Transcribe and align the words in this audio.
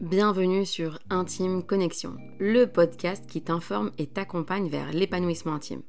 Bienvenue 0.00 0.66
sur 0.66 0.98
Intime 1.08 1.62
Connexion, 1.62 2.18
le 2.38 2.66
podcast 2.66 3.24
qui 3.26 3.40
t'informe 3.40 3.92
et 3.96 4.06
t'accompagne 4.06 4.68
vers 4.68 4.92
l'épanouissement 4.92 5.54
intime. 5.54 5.80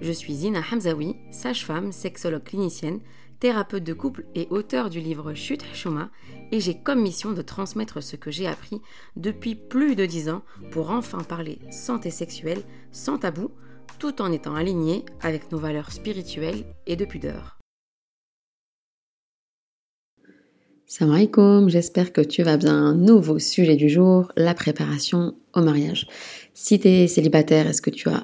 Je 0.00 0.10
suis 0.10 0.34
Zina 0.34 0.60
Hamzaoui, 0.72 1.14
sage-femme, 1.30 1.92
sexologue 1.92 2.42
clinicienne, 2.42 2.98
thérapeute 3.38 3.84
de 3.84 3.92
couple 3.92 4.24
et 4.34 4.48
auteur 4.50 4.90
du 4.90 4.98
livre 4.98 5.32
Chute 5.34 5.64
Hashoma, 5.70 6.10
et 6.50 6.58
j'ai 6.58 6.74
comme 6.74 7.00
mission 7.00 7.30
de 7.30 7.42
transmettre 7.42 8.02
ce 8.02 8.16
que 8.16 8.32
j'ai 8.32 8.48
appris 8.48 8.82
depuis 9.14 9.54
plus 9.54 9.94
de 9.94 10.06
dix 10.06 10.28
ans 10.28 10.42
pour 10.72 10.90
enfin 10.90 11.22
parler 11.22 11.60
santé 11.70 12.10
sexuelle 12.10 12.64
sans 12.90 13.18
tabou, 13.18 13.52
tout 14.00 14.20
en 14.20 14.32
étant 14.32 14.56
aligné 14.56 15.04
avec 15.20 15.52
nos 15.52 15.58
valeurs 15.58 15.92
spirituelles 15.92 16.64
et 16.88 16.96
de 16.96 17.04
pudeur. 17.04 17.55
Salam 20.88 21.14
alaikum, 21.14 21.68
j'espère 21.68 22.12
que 22.12 22.20
tu 22.20 22.44
vas 22.44 22.56
bien. 22.56 22.94
Nouveau 22.94 23.40
sujet 23.40 23.74
du 23.74 23.88
jour, 23.88 24.30
la 24.36 24.54
préparation 24.54 25.34
au 25.52 25.60
mariage. 25.60 26.06
Si 26.54 26.78
tu 26.78 26.86
es 26.86 27.08
célibataire, 27.08 27.66
est-ce 27.66 27.82
que 27.82 27.90
tu 27.90 28.08
as 28.08 28.22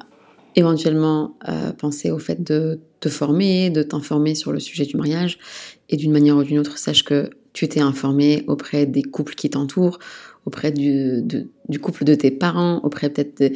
éventuellement 0.54 1.37
euh, 1.48 1.73
pensé 1.73 2.12
au 2.12 2.20
fait 2.20 2.40
de 2.40 2.78
te 3.01 3.09
former, 3.09 3.70
de 3.70 3.82
t'informer 3.82 4.37
sur 4.37 4.52
le 4.52 4.60
sujet 4.60 4.84
du 4.84 4.96
mariage? 4.96 5.40
Et 5.88 5.96
d'une 5.96 6.12
manière 6.12 6.37
ou 6.37 6.45
d'une 6.45 6.60
autre, 6.60 6.78
sache 6.78 7.02
que 7.02 7.30
tu 7.52 7.68
t'es 7.68 7.80
informé 7.80 8.45
auprès 8.46 8.87
des 8.87 9.02
couples 9.02 9.34
qui 9.34 9.51
t'entourent, 9.51 9.98
auprès 10.46 10.70
du, 10.70 11.20
du, 11.68 11.79
couple 11.80 12.04
de 12.04 12.15
tes 12.15 12.30
parents, 12.30 12.79
auprès 12.84 13.10
peut-être 13.10 13.52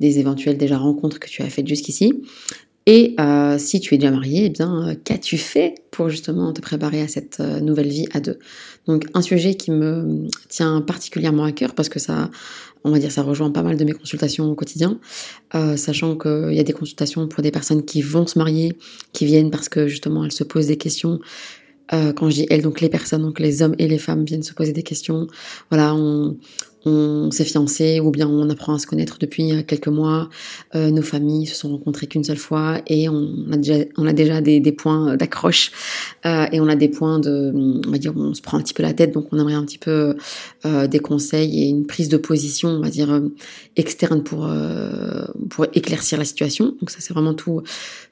des 0.00 0.18
éventuelles 0.18 0.58
déjà 0.58 0.76
rencontres 0.76 1.18
que 1.18 1.28
tu 1.28 1.40
as 1.40 1.48
faites 1.48 1.66
jusqu'ici. 1.66 2.22
Et 2.92 3.14
euh, 3.20 3.56
si 3.56 3.78
tu 3.78 3.94
es 3.94 3.98
déjà 3.98 4.10
marié, 4.10 4.46
eh 4.46 4.48
bien, 4.48 4.88
euh, 4.88 4.94
qu'as-tu 5.04 5.38
fait 5.38 5.76
pour 5.92 6.08
justement 6.08 6.52
te 6.52 6.60
préparer 6.60 7.00
à 7.00 7.06
cette 7.06 7.38
euh, 7.38 7.60
nouvelle 7.60 7.86
vie 7.86 8.08
à 8.12 8.18
deux? 8.18 8.40
Donc, 8.88 9.06
un 9.14 9.22
sujet 9.22 9.54
qui 9.54 9.70
me 9.70 10.26
tient 10.48 10.80
particulièrement 10.80 11.44
à 11.44 11.52
cœur 11.52 11.76
parce 11.76 11.88
que 11.88 12.00
ça, 12.00 12.32
on 12.82 12.90
va 12.90 12.98
dire, 12.98 13.12
ça 13.12 13.22
rejoint 13.22 13.52
pas 13.52 13.62
mal 13.62 13.76
de 13.76 13.84
mes 13.84 13.92
consultations 13.92 14.50
au 14.50 14.56
quotidien, 14.56 14.98
sachant 15.76 16.16
qu'il 16.16 16.52
y 16.52 16.58
a 16.58 16.64
des 16.64 16.72
consultations 16.72 17.28
pour 17.28 17.44
des 17.44 17.52
personnes 17.52 17.84
qui 17.84 18.02
vont 18.02 18.26
se 18.26 18.36
marier, 18.36 18.76
qui 19.12 19.24
viennent 19.24 19.50
parce 19.50 19.68
que 19.68 19.86
justement 19.86 20.24
elles 20.24 20.32
se 20.32 20.42
posent 20.42 20.66
des 20.66 20.78
questions 20.78 21.20
quand 21.90 22.30
je 22.30 22.34
dis 22.36 22.46
elles, 22.50 22.62
donc 22.62 22.80
les 22.80 22.88
personnes, 22.88 23.22
donc 23.22 23.38
les 23.38 23.62
hommes 23.62 23.74
et 23.78 23.86
les 23.86 23.98
femmes 23.98 24.24
viennent 24.24 24.42
se 24.42 24.54
poser 24.54 24.72
des 24.72 24.82
questions. 24.82 25.26
Voilà, 25.70 25.94
on, 25.94 26.38
on 26.84 27.30
s'est 27.30 27.44
fiancé 27.44 28.00
ou 28.00 28.10
bien 28.10 28.28
on 28.28 28.48
apprend 28.48 28.74
à 28.74 28.78
se 28.78 28.86
connaître 28.86 29.18
depuis 29.18 29.52
euh, 29.52 29.62
quelques 29.62 29.88
mois, 29.88 30.28
euh, 30.74 30.90
nos 30.90 31.02
familles 31.02 31.46
se 31.46 31.54
sont 31.54 31.70
rencontrées 31.70 32.06
qu'une 32.06 32.24
seule 32.24 32.38
fois 32.38 32.80
et 32.86 33.08
on 33.08 33.46
a 33.52 33.56
déjà, 33.56 33.84
on 33.96 34.06
a 34.06 34.12
déjà 34.12 34.40
des, 34.40 34.60
des 34.60 34.72
points 34.72 35.16
d'accroche 35.16 35.72
euh, 36.24 36.46
et 36.52 36.60
on 36.60 36.68
a 36.68 36.76
des 36.76 36.88
points 36.88 37.18
de, 37.18 37.52
on 37.86 37.90
va 37.90 37.98
dire, 37.98 38.12
on 38.16 38.34
se 38.34 38.40
prend 38.40 38.56
un 38.56 38.62
petit 38.62 38.74
peu 38.74 38.82
la 38.82 38.94
tête, 38.94 39.12
donc 39.12 39.28
on 39.32 39.38
aimerait 39.38 39.54
un 39.54 39.64
petit 39.64 39.78
peu 39.78 40.16
euh, 40.64 40.86
des 40.86 41.00
conseils 41.00 41.62
et 41.62 41.68
une 41.68 41.86
prise 41.86 42.08
de 42.08 42.16
position, 42.16 42.70
on 42.70 42.80
va 42.80 42.90
dire, 42.90 43.10
euh, 43.10 43.28
externe 43.76 44.22
pour, 44.22 44.50
pour 45.48 45.66
éclaircir 45.74 46.18
la 46.18 46.24
situation. 46.24 46.74
Donc 46.80 46.90
ça 46.90 46.98
c'est 47.00 47.12
vraiment 47.12 47.34
tout, 47.34 47.62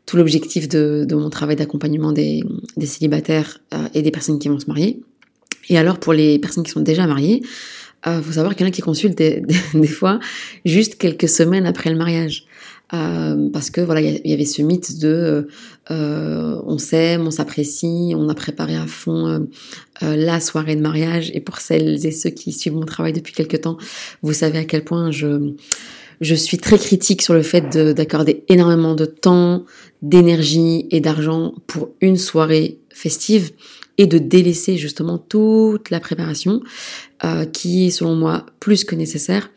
tout 0.06 0.16
l'objectif 0.16 0.68
de, 0.68 1.04
de 1.06 1.14
mon 1.14 1.30
travail 1.30 1.56
d'accompagnement 1.56 2.12
des, 2.12 2.42
des 2.76 2.86
célibataires 2.86 3.60
et 3.94 4.02
des 4.02 4.10
personnes 4.10 4.38
qui 4.38 4.48
vont 4.48 4.58
se 4.58 4.66
marier. 4.66 5.02
Et 5.68 5.76
alors 5.76 5.98
pour 5.98 6.12
les 6.12 6.38
personnes 6.38 6.64
qui 6.64 6.70
sont 6.70 6.80
déjà 6.80 7.06
mariées, 7.06 7.42
euh, 8.06 8.22
faut 8.22 8.32
savoir 8.32 8.54
qu'il 8.54 8.64
y 8.64 8.68
en 8.68 8.72
a 8.72 8.72
qui 8.72 8.82
consultent 8.82 9.16
des, 9.74 9.86
fois 9.86 10.20
juste 10.64 10.96
quelques 10.96 11.28
semaines 11.28 11.66
après 11.66 11.90
le 11.90 11.96
mariage. 11.96 12.44
Euh, 12.94 13.50
parce 13.52 13.68
que 13.68 13.82
voilà, 13.82 14.00
il 14.00 14.20
y, 14.24 14.32
avait 14.32 14.46
ce 14.46 14.62
mythe 14.62 14.98
de 14.98 15.48
euh, 15.90 16.58
on 16.64 16.78
s'aime, 16.78 17.26
on 17.26 17.30
s'apprécie, 17.30 18.14
on 18.16 18.30
a 18.30 18.34
préparé 18.34 18.76
à 18.76 18.86
fond 18.86 19.46
la 20.00 20.40
soirée 20.40 20.74
de 20.74 20.80
mariage. 20.80 21.30
Et 21.34 21.40
pour 21.40 21.58
celles 21.58 22.06
et 22.06 22.12
ceux 22.12 22.30
qui 22.30 22.52
suivent 22.52 22.74
mon 22.74 22.86
travail 22.86 23.12
depuis 23.12 23.34
quelques 23.34 23.60
temps, 23.60 23.76
vous 24.22 24.32
savez 24.32 24.58
à 24.58 24.64
quel 24.64 24.84
point 24.84 25.10
je 25.10 25.54
je 26.20 26.34
suis 26.34 26.58
très 26.58 26.78
critique 26.78 27.22
sur 27.22 27.32
le 27.32 27.42
fait 27.42 27.76
d'accorder 27.76 28.42
énormément 28.48 28.96
de 28.96 29.04
temps, 29.04 29.64
d'énergie 30.02 30.86
et 30.90 31.00
d'argent 31.00 31.54
pour 31.68 31.90
une 32.00 32.16
soirée 32.16 32.78
festive 32.90 33.52
et 33.98 34.06
de 34.06 34.18
délaisser 34.18 34.76
justement 34.76 35.18
toute 35.18 35.90
la 35.90 36.00
préparation 36.00 36.62
euh, 37.24 37.44
qui 37.44 37.86
est 37.86 37.90
selon 37.90 38.14
moi 38.14 38.46
plus 38.60 38.84
que 38.84 38.94
nécessaire. 38.94 39.50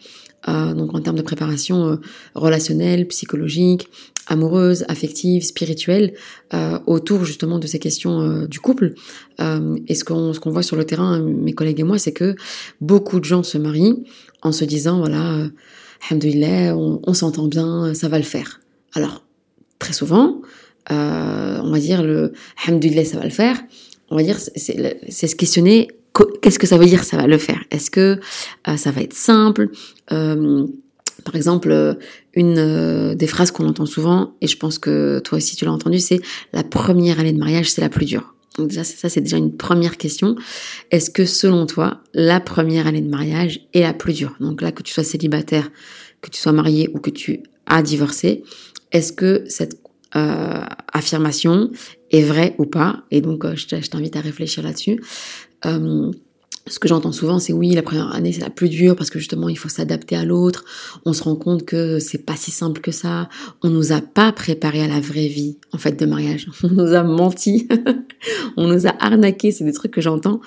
Euh, 0.47 0.73
donc 0.73 0.95
en 0.95 1.01
termes 1.01 1.17
de 1.17 1.21
préparation 1.21 1.87
euh, 1.87 1.95
relationnelle, 2.33 3.07
psychologique, 3.07 3.87
amoureuse, 4.25 4.85
affective, 4.87 5.43
spirituelle, 5.43 6.13
euh, 6.53 6.79
autour 6.87 7.25
justement 7.25 7.59
de 7.59 7.67
ces 7.67 7.77
questions 7.77 8.21
euh, 8.21 8.47
du 8.47 8.59
couple. 8.59 8.93
et 9.87 9.95
ce 9.95 10.03
qu'on 10.03 10.33
qu'on 10.33 10.51
voit 10.51 10.63
sur 10.63 10.75
le 10.75 10.85
terrain, 10.85 11.19
mes 11.19 11.53
collègues 11.53 11.79
et 11.79 11.83
moi, 11.83 11.97
c'est 11.97 12.11
que 12.11 12.35
beaucoup 12.79 13.19
de 13.19 13.25
gens 13.25 13.43
se 13.43 13.57
marient 13.57 14.03
en 14.41 14.51
se 14.51 14.65
disant 14.65 14.99
voilà, 14.99 15.47
alhamdoulilah, 16.09 16.75
on, 16.75 16.99
on 17.05 17.13
s'entend 17.13 17.47
bien, 17.47 17.93
ça 17.93 18.07
va 18.07 18.17
le 18.17 18.23
faire. 18.23 18.61
Alors 18.93 19.23
très 19.79 19.93
souvent, 19.93 20.41
on 20.89 21.71
va 21.71 21.79
dire 21.79 22.03
le 22.03 22.33
alhamdoulilah, 22.65 23.05
ça 23.05 23.17
va 23.17 23.25
le 23.25 23.31
faire 23.31 23.57
on 24.11 24.17
va 24.17 24.23
dire, 24.23 24.37
c'est 24.39 25.27
se 25.27 25.35
questionner 25.35 25.87
qu'est-ce 26.41 26.59
que 26.59 26.67
ça 26.67 26.77
veut 26.77 26.85
dire 26.85 27.03
ça 27.03 27.17
va 27.17 27.27
le 27.27 27.37
faire? 27.37 27.63
Est-ce 27.71 27.89
que 27.89 28.19
euh, 28.67 28.77
ça 28.77 28.91
va 28.91 29.01
être 29.01 29.13
simple? 29.13 29.69
Euh, 30.11 30.65
Par 31.23 31.35
exemple, 31.35 31.69
euh, 31.71 31.93
une 32.33 33.15
des 33.15 33.27
phrases 33.27 33.51
qu'on 33.51 33.67
entend 33.67 33.85
souvent, 33.85 34.35
et 34.41 34.47
je 34.47 34.57
pense 34.57 34.79
que 34.79 35.19
toi 35.19 35.37
aussi 35.37 35.55
tu 35.55 35.65
l'as 35.65 35.71
entendu, 35.71 35.99
c'est 35.99 36.21
la 36.53 36.63
première 36.63 37.19
année 37.19 37.33
de 37.33 37.39
mariage, 37.39 37.69
c'est 37.71 37.81
la 37.81 37.89
plus 37.89 38.05
dure. 38.05 38.33
Donc 38.57 38.69
déjà, 38.69 38.83
ça 38.83 39.07
c'est 39.07 39.21
déjà 39.21 39.37
une 39.37 39.55
première 39.55 39.97
question. 39.97 40.35
Est-ce 40.89 41.09
que 41.09 41.25
selon 41.25 41.65
toi, 41.65 42.01
la 42.13 42.39
première 42.39 42.87
année 42.87 43.01
de 43.01 43.09
mariage 43.09 43.61
est 43.73 43.81
la 43.81 43.93
plus 43.93 44.13
dure? 44.13 44.35
Donc 44.39 44.61
là, 44.61 44.71
que 44.71 44.83
tu 44.83 44.93
sois 44.93 45.05
célibataire, 45.05 45.69
que 46.21 46.29
tu 46.29 46.39
sois 46.39 46.51
marié 46.51 46.89
ou 46.93 46.99
que 46.99 47.11
tu 47.11 47.43
as 47.65 47.81
divorcé, 47.81 48.43
est-ce 48.91 49.13
que 49.13 49.43
cette 49.47 49.77
affirmation 50.13 51.71
est 52.11 52.23
vraie 52.23 52.55
ou 52.57 52.65
pas? 52.65 53.03
Et 53.11 53.21
donc, 53.21 53.45
je 53.55 53.89
t'invite 53.89 54.17
à 54.17 54.21
réfléchir 54.21 54.63
là-dessus. 54.63 54.99
Ce 56.71 56.79
que 56.79 56.87
j'entends 56.87 57.11
souvent, 57.11 57.37
c'est 57.37 57.51
oui, 57.51 57.71
la 57.71 57.81
première 57.81 58.15
année 58.15 58.31
c'est 58.31 58.41
la 58.41 58.49
plus 58.49 58.69
dure 58.69 58.95
parce 58.95 59.09
que 59.09 59.19
justement 59.19 59.49
il 59.49 59.57
faut 59.57 59.67
s'adapter 59.67 60.15
à 60.15 60.23
l'autre. 60.23 60.63
On 61.05 61.11
se 61.11 61.21
rend 61.23 61.35
compte 61.35 61.65
que 61.65 61.99
c'est 61.99 62.25
pas 62.25 62.37
si 62.37 62.49
simple 62.49 62.79
que 62.79 62.91
ça. 62.91 63.27
On 63.61 63.69
nous 63.69 63.91
a 63.91 63.99
pas 63.99 64.31
préparé 64.31 64.81
à 64.81 64.87
la 64.87 65.01
vraie 65.01 65.27
vie 65.27 65.57
en 65.73 65.77
fait 65.77 65.99
de 65.99 66.05
mariage. 66.05 66.47
On 66.63 66.69
nous 66.69 66.93
a 66.93 67.03
menti, 67.03 67.67
on 68.57 68.67
nous 68.67 68.87
a 68.87 68.93
arnaqué. 68.99 69.51
C'est 69.51 69.65
des 69.65 69.73
trucs 69.73 69.91
que 69.91 70.01
j'entends 70.01 70.39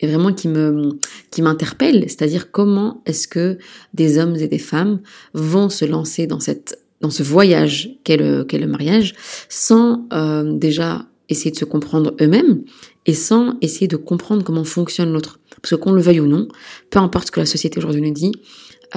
et 0.00 0.06
vraiment 0.06 0.32
qui 0.32 0.48
me 0.48 0.98
qui 1.30 1.42
m'interpellent. 1.42 2.04
C'est-à-dire 2.08 2.50
comment 2.50 3.02
est-ce 3.06 3.28
que 3.28 3.58
des 3.94 4.18
hommes 4.18 4.34
et 4.36 4.48
des 4.48 4.58
femmes 4.58 5.00
vont 5.32 5.68
se 5.68 5.84
lancer 5.84 6.26
dans 6.26 6.40
cette 6.40 6.82
dans 7.00 7.10
ce 7.10 7.22
voyage 7.22 7.90
qu'est 8.02 8.16
le, 8.16 8.42
qu'est 8.42 8.58
le 8.58 8.66
mariage, 8.66 9.14
sans 9.48 10.08
euh, 10.12 10.58
déjà 10.58 11.06
essayer 11.28 11.50
de 11.50 11.56
se 11.56 11.64
comprendre 11.64 12.14
eux-mêmes 12.20 12.62
et 13.06 13.14
sans 13.14 13.56
essayer 13.60 13.86
de 13.86 13.96
comprendre 13.96 14.42
comment 14.42 14.64
fonctionne 14.64 15.12
l'autre. 15.12 15.37
Parce 15.62 15.76
qu'on 15.80 15.92
le 15.92 16.00
veuille 16.00 16.20
ou 16.20 16.26
non, 16.26 16.48
peu 16.90 16.98
importe 16.98 17.28
ce 17.28 17.32
que 17.32 17.40
la 17.40 17.46
société 17.46 17.78
aujourd'hui 17.78 18.02
nous 18.02 18.14
dit, 18.14 18.32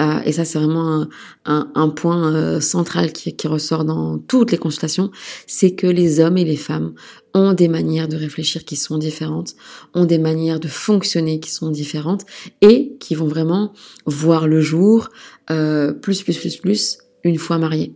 euh, 0.00 0.20
et 0.24 0.32
ça 0.32 0.44
c'est 0.44 0.58
vraiment 0.58 1.06
un, 1.44 1.88
point 1.90 2.34
euh, 2.34 2.60
central 2.60 3.12
qui, 3.12 3.46
ressort 3.46 3.84
dans 3.84 4.18
toutes 4.18 4.50
les 4.50 4.58
consultations, 4.58 5.10
c'est 5.46 5.72
que 5.72 5.86
les 5.86 6.20
hommes 6.20 6.38
et 6.38 6.44
les 6.44 6.56
femmes 6.56 6.94
ont 7.34 7.52
des 7.52 7.68
manières 7.68 8.08
de 8.08 8.16
réfléchir 8.16 8.64
qui 8.64 8.76
sont 8.76 8.96
différentes, 8.96 9.54
ont 9.94 10.06
des 10.06 10.18
manières 10.18 10.60
de 10.60 10.68
fonctionner 10.68 11.40
qui 11.40 11.50
sont 11.50 11.70
différentes 11.70 12.24
et 12.62 12.96
qui 13.00 13.14
vont 13.14 13.26
vraiment 13.26 13.72
voir 14.06 14.46
le 14.46 14.60
jour 14.60 15.10
euh, 15.50 15.92
plus, 15.92 16.22
plus, 16.22 16.38
plus, 16.38 16.56
plus 16.56 16.98
une 17.24 17.38
fois 17.38 17.58
marié. 17.58 17.94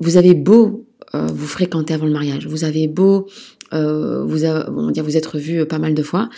Vous 0.00 0.16
avez 0.16 0.34
beau 0.34 0.86
vous 1.12 1.46
fréquenter 1.46 1.94
avant 1.94 2.06
le 2.06 2.12
mariage, 2.12 2.48
vous 2.48 2.64
avez 2.64 2.88
beau 2.88 3.28
vous, 3.70 4.44
on 4.46 4.90
dire, 4.90 5.04
vous 5.04 5.16
être 5.16 5.38
vu 5.38 5.64
pas 5.64 5.78
mal 5.78 5.94
de 5.94 6.02
fois, 6.02 6.28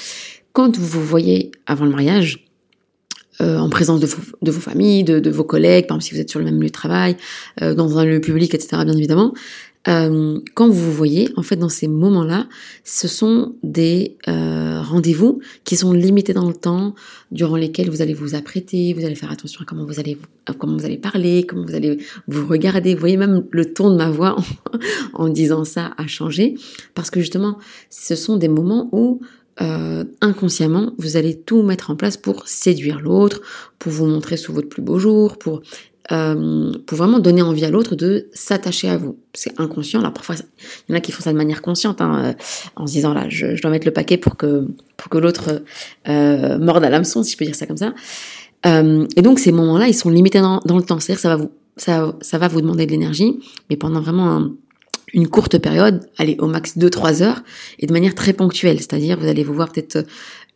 quand 0.57 0.79
vous 0.79 0.87
vous 0.87 1.05
voyez 1.05 1.53
avant 1.67 1.85
le 1.85 1.91
mariage, 1.91 2.49
euh, 3.43 3.59
en 3.59 3.69
présence 3.69 4.01
de, 4.01 4.07
vos 4.51 4.61
familles, 4.61 5.05
de, 5.05 5.31
vos 5.31 5.45
collègues, 5.45 5.87
par 5.87 5.97
exemple 5.97 6.05
si 6.05 6.15
vous 6.15 6.21
êtes 6.21 6.31
sur 6.31 6.39
le 6.39 6.47
même 6.47 6.59
lieu 6.59 6.69
de 6.69 6.73
travail, 6.73 7.19
euh, 7.61 7.75
dans 7.75 7.99
un 7.99 8.07
lieu 8.07 8.23
public, 8.23 8.55
etc., 8.55 8.83
bien 8.87 8.97
évidemment, 8.97 9.35
euh, 9.87 10.41
quand 10.55 10.67
vous 10.67 10.83
vous 10.83 10.95
voyez, 10.95 11.29
en 11.37 11.43
fait, 11.43 11.57
dans 11.57 11.69
ces 11.69 11.89
moments-là, 11.89 12.49
ce 12.85 13.07
sont 13.07 13.55
des 13.63 14.17
rendez-vous 14.27 15.41
qui 15.65 15.77
sont 15.77 15.93
limités 15.93 16.33
dans 16.33 16.49
le 16.49 16.55
temps, 16.55 16.95
durant 17.31 17.57
lesquels 17.57 17.91
vous 17.91 18.01
allez 18.01 18.15
vous 18.15 18.35
apprêter, 18.35 18.95
vous 18.95 19.05
allez 19.05 19.15
faire 19.15 19.31
attention 19.31 19.61
à 19.61 19.67
comment 19.67 19.85
vous 19.85 20.01
allez, 20.01 20.17
comment 20.59 20.79
vous 20.79 20.87
allez 20.87 20.97
parler, 20.97 21.45
comment 21.47 21.67
vous 21.67 21.75
allez 21.75 21.99
vous 22.29 22.47
regarder. 22.47 22.95
Vous 22.95 23.01
voyez 23.01 23.19
même 23.19 23.45
le 23.51 23.75
ton 23.75 23.91
de 23.91 23.97
ma 23.97 24.09
voix 24.09 24.37
en 25.13 25.29
disant 25.29 25.65
ça 25.65 25.93
a 25.99 26.07
changé, 26.07 26.55
parce 26.95 27.11
que 27.11 27.21
justement, 27.21 27.59
ce 27.91 28.15
sont 28.15 28.39
des 28.39 28.49
moments 28.49 28.89
où 28.93 29.21
euh, 29.61 30.05
inconsciemment, 30.21 30.93
vous 30.99 31.17
allez 31.17 31.39
tout 31.39 31.63
mettre 31.63 31.91
en 31.91 31.97
place 31.97 32.17
pour 32.17 32.47
séduire 32.47 33.01
l'autre, 33.01 33.41
pour 33.79 33.93
vous 33.93 34.07
montrer 34.07 34.37
sous 34.37 34.53
votre 34.53 34.69
plus 34.69 34.83
beau 34.83 34.99
jour, 34.99 35.39
pour 35.39 35.63
euh, 36.13 36.73
pour 36.87 36.99
vraiment 36.99 37.19
donner 37.19 37.43
envie 37.43 37.65
à 37.65 37.71
l'autre 37.71 37.97
de 37.97 38.29
s'attacher 38.33 38.89
à 38.89 38.97
vous. 38.97 39.19
C'est 39.35 39.59
inconscient. 39.59 39.99
Alors 39.99 40.13
parfois, 40.13 40.37
il 40.37 40.93
y 40.93 40.95
en 40.95 40.99
a 40.99 41.01
qui 41.01 41.11
font 41.11 41.23
ça 41.23 41.33
de 41.33 41.37
manière 41.37 41.63
consciente, 41.63 42.01
hein, 42.01 42.27
euh, 42.27 42.33
en 42.77 42.87
se 42.87 42.93
disant 42.93 43.13
là, 43.13 43.27
je, 43.29 43.61
dois 43.61 43.73
mettre 43.73 43.87
le 43.87 43.93
paquet 43.93 44.17
pour 44.17 44.37
que 44.37 44.69
pour 44.97 45.09
que 45.09 45.19
l'autre 45.19 45.63
euh, 46.09 46.59
morde 46.59 46.85
à 46.85 46.91
l'hameçon, 46.91 47.25
si 47.25 47.33
je 47.33 47.37
peux 47.37 47.45
dire 47.45 47.57
ça 47.57 47.67
comme 47.67 47.77
ça. 47.77 47.93
et 48.65 49.23
donc 49.23 49.41
ces 49.41 49.51
moments-là, 49.51 49.89
ils 49.89 49.95
sont 49.95 50.11
limités 50.11 50.41
dans, 50.41 50.61
le 50.65 50.83
temps. 50.83 51.01
C'est-à-dire 51.01 51.21
ça 51.21 51.29
va 51.31 51.37
vous 51.37 51.51
ça, 51.77 52.15
ça 52.21 52.39
va 52.39 52.49
vous 52.49 52.61
demander 52.61 52.87
de 52.87 52.93
l'énergie, 52.93 53.41
mais 53.69 53.77
pendant 53.77 54.01
vraiment 54.01 54.49
une 55.17 55.29
courte 55.29 55.59
période, 55.59 56.09
allez 56.19 56.37
au 56.39 56.47
max 56.47 56.77
2-3 56.77 57.23
heures, 57.23 57.43
et 57.79 57.87
de 57.87 57.93
manière 57.93 58.15
très 58.15 58.35
ponctuelle. 58.35 58.79
C'est-à-dire 58.79 59.19
vous 59.19 59.27
allez 59.27 59.43
vous 59.43 59.55
voir 59.55 59.73
peut-être 59.73 60.07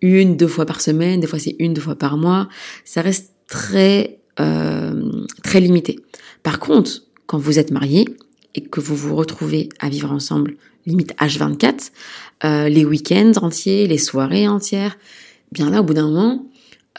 une, 0.02 0.36
deux 0.36 0.46
fois 0.46 0.66
par 0.66 0.80
semaine, 0.80 1.18
des 1.18 1.26
fois 1.26 1.38
c'est 1.38 1.56
une, 1.58 1.74
deux 1.74 1.80
fois 1.80 1.96
par 1.96 2.18
mois. 2.18 2.48
Ça 2.84 3.00
reste 3.00 3.32
très 3.48 4.20
euh, 4.38 5.24
très 5.42 5.60
limité. 5.60 5.98
Par 6.42 6.60
contre, 6.60 7.02
quand 7.26 7.38
vous 7.38 7.58
êtes 7.58 7.70
marié 7.70 8.06
et 8.54 8.62
que 8.62 8.80
vous 8.80 8.94
vous 8.94 9.16
retrouvez 9.16 9.70
à 9.80 9.88
vivre 9.88 10.12
ensemble, 10.12 10.56
limite 10.86 11.14
H24, 11.16 11.90
euh, 12.44 12.68
les 12.68 12.84
week-ends 12.84 13.32
entiers, 13.42 13.86
les 13.86 13.98
soirées 13.98 14.46
entières, 14.46 14.98
bien 15.52 15.70
là, 15.70 15.80
au 15.80 15.84
bout 15.84 15.94
d'un 15.94 16.06
moment, 16.06 16.46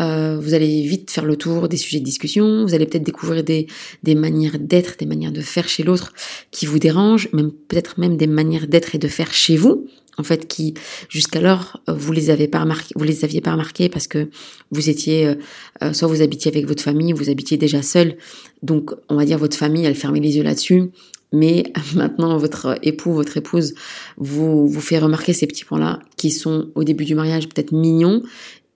euh, 0.01 0.39
vous 0.39 0.53
allez 0.53 0.81
vite 0.81 1.11
faire 1.11 1.25
le 1.25 1.35
tour 1.35 1.67
des 1.67 1.77
sujets 1.77 1.99
de 1.99 2.05
discussion, 2.05 2.65
vous 2.65 2.73
allez 2.73 2.85
peut-être 2.85 3.03
découvrir 3.03 3.43
des, 3.43 3.67
manières 4.15 4.57
d'être, 4.59 4.97
des 4.97 5.05
manières 5.05 5.31
de 5.31 5.41
faire 5.41 5.67
chez 5.67 5.83
l'autre 5.83 6.13
qui 6.49 6.65
vous 6.65 6.79
dérangent, 6.79 7.29
même 7.33 7.51
peut-être 7.51 7.99
même 7.99 8.17
des 8.17 8.27
manières 8.27 8.67
d'être 8.67 8.95
et 8.95 8.97
de 8.97 9.07
faire 9.07 9.33
chez 9.33 9.57
vous, 9.57 9.87
en 10.17 10.23
fait, 10.23 10.47
qui 10.47 10.73
jusqu'alors 11.07 11.81
euh, 11.87 11.93
vous 11.93 12.11
les 12.11 12.29
avez 12.29 12.47
pas 12.47 12.65
les 13.01 13.23
aviez 13.23 13.41
pas 13.41 13.51
remarqués 13.51 13.89
parce 13.89 14.07
que 14.07 14.29
vous 14.71 14.89
étiez, 14.89 15.35
euh, 15.83 15.93
soit 15.93 16.07
vous 16.07 16.21
habitiez 16.21 16.51
avec 16.51 16.65
votre 16.67 16.83
famille, 16.83 17.13
vous 17.13 17.29
habitiez 17.29 17.57
déjà 17.57 17.81
seul, 17.81 18.17
donc 18.63 18.91
on 19.09 19.15
va 19.15 19.25
dire 19.25 19.37
votre 19.37 19.57
famille, 19.57 19.85
elle 19.85 19.95
fermait 19.95 20.19
les 20.19 20.37
yeux 20.37 20.43
là-dessus, 20.43 20.91
mais 21.31 21.63
maintenant 21.95 22.37
votre 22.37 22.79
époux, 22.81 23.13
votre 23.13 23.37
épouse 23.37 23.73
vous 24.17 24.67
vous 24.67 24.81
fait 24.81 24.99
remarquer 24.99 25.33
ces 25.33 25.47
petits 25.47 25.65
points-là 25.65 25.99
qui 26.17 26.31
sont 26.31 26.69
au 26.75 26.83
début 26.83 27.05
du 27.05 27.15
mariage 27.15 27.47
peut-être 27.49 27.71
mignons 27.71 28.23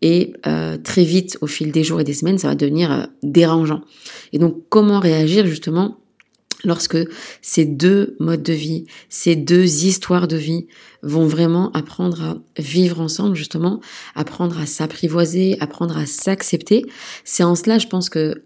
et 0.06 0.34
euh, 0.46 0.78
très 0.78 1.04
vite, 1.04 1.36
au 1.42 1.48
fil 1.48 1.72
des 1.72 1.84
jours 1.84 2.00
et 2.00 2.04
des 2.04 2.14
semaines, 2.14 2.38
ça 2.38 2.50
va 2.50 2.54
devenir 2.54 2.92
euh, 2.92 3.04
dérangeant. 3.24 3.82
Et 4.34 4.38
donc, 4.38 4.56
comment 4.70 5.00
réagir 5.00 5.48
justement 5.48 5.98
lorsque 6.64 7.00
ces 7.42 7.66
deux 7.66 8.16
modes 8.20 8.44
de 8.44 8.54
vie, 8.54 8.86
ces 9.10 9.36
deux 9.36 9.84
histoires 9.84 10.28
de 10.28 10.38
vie 10.38 10.68
vont 11.02 11.26
vraiment 11.26 11.72
apprendre 11.72 12.22
à 12.22 12.62
vivre 12.62 13.02
ensemble, 13.02 13.36
justement, 13.36 13.82
apprendre 14.14 14.60
à 14.60 14.68
s'apprivoiser, 14.68 15.58
apprendre 15.60 15.98
à 15.98 16.06
s'accepter? 16.06 16.86
C'est 17.24 17.44
en 17.44 17.56
cela, 17.56 17.80
je 17.80 17.88
pense 17.88 18.12
que 18.12 18.44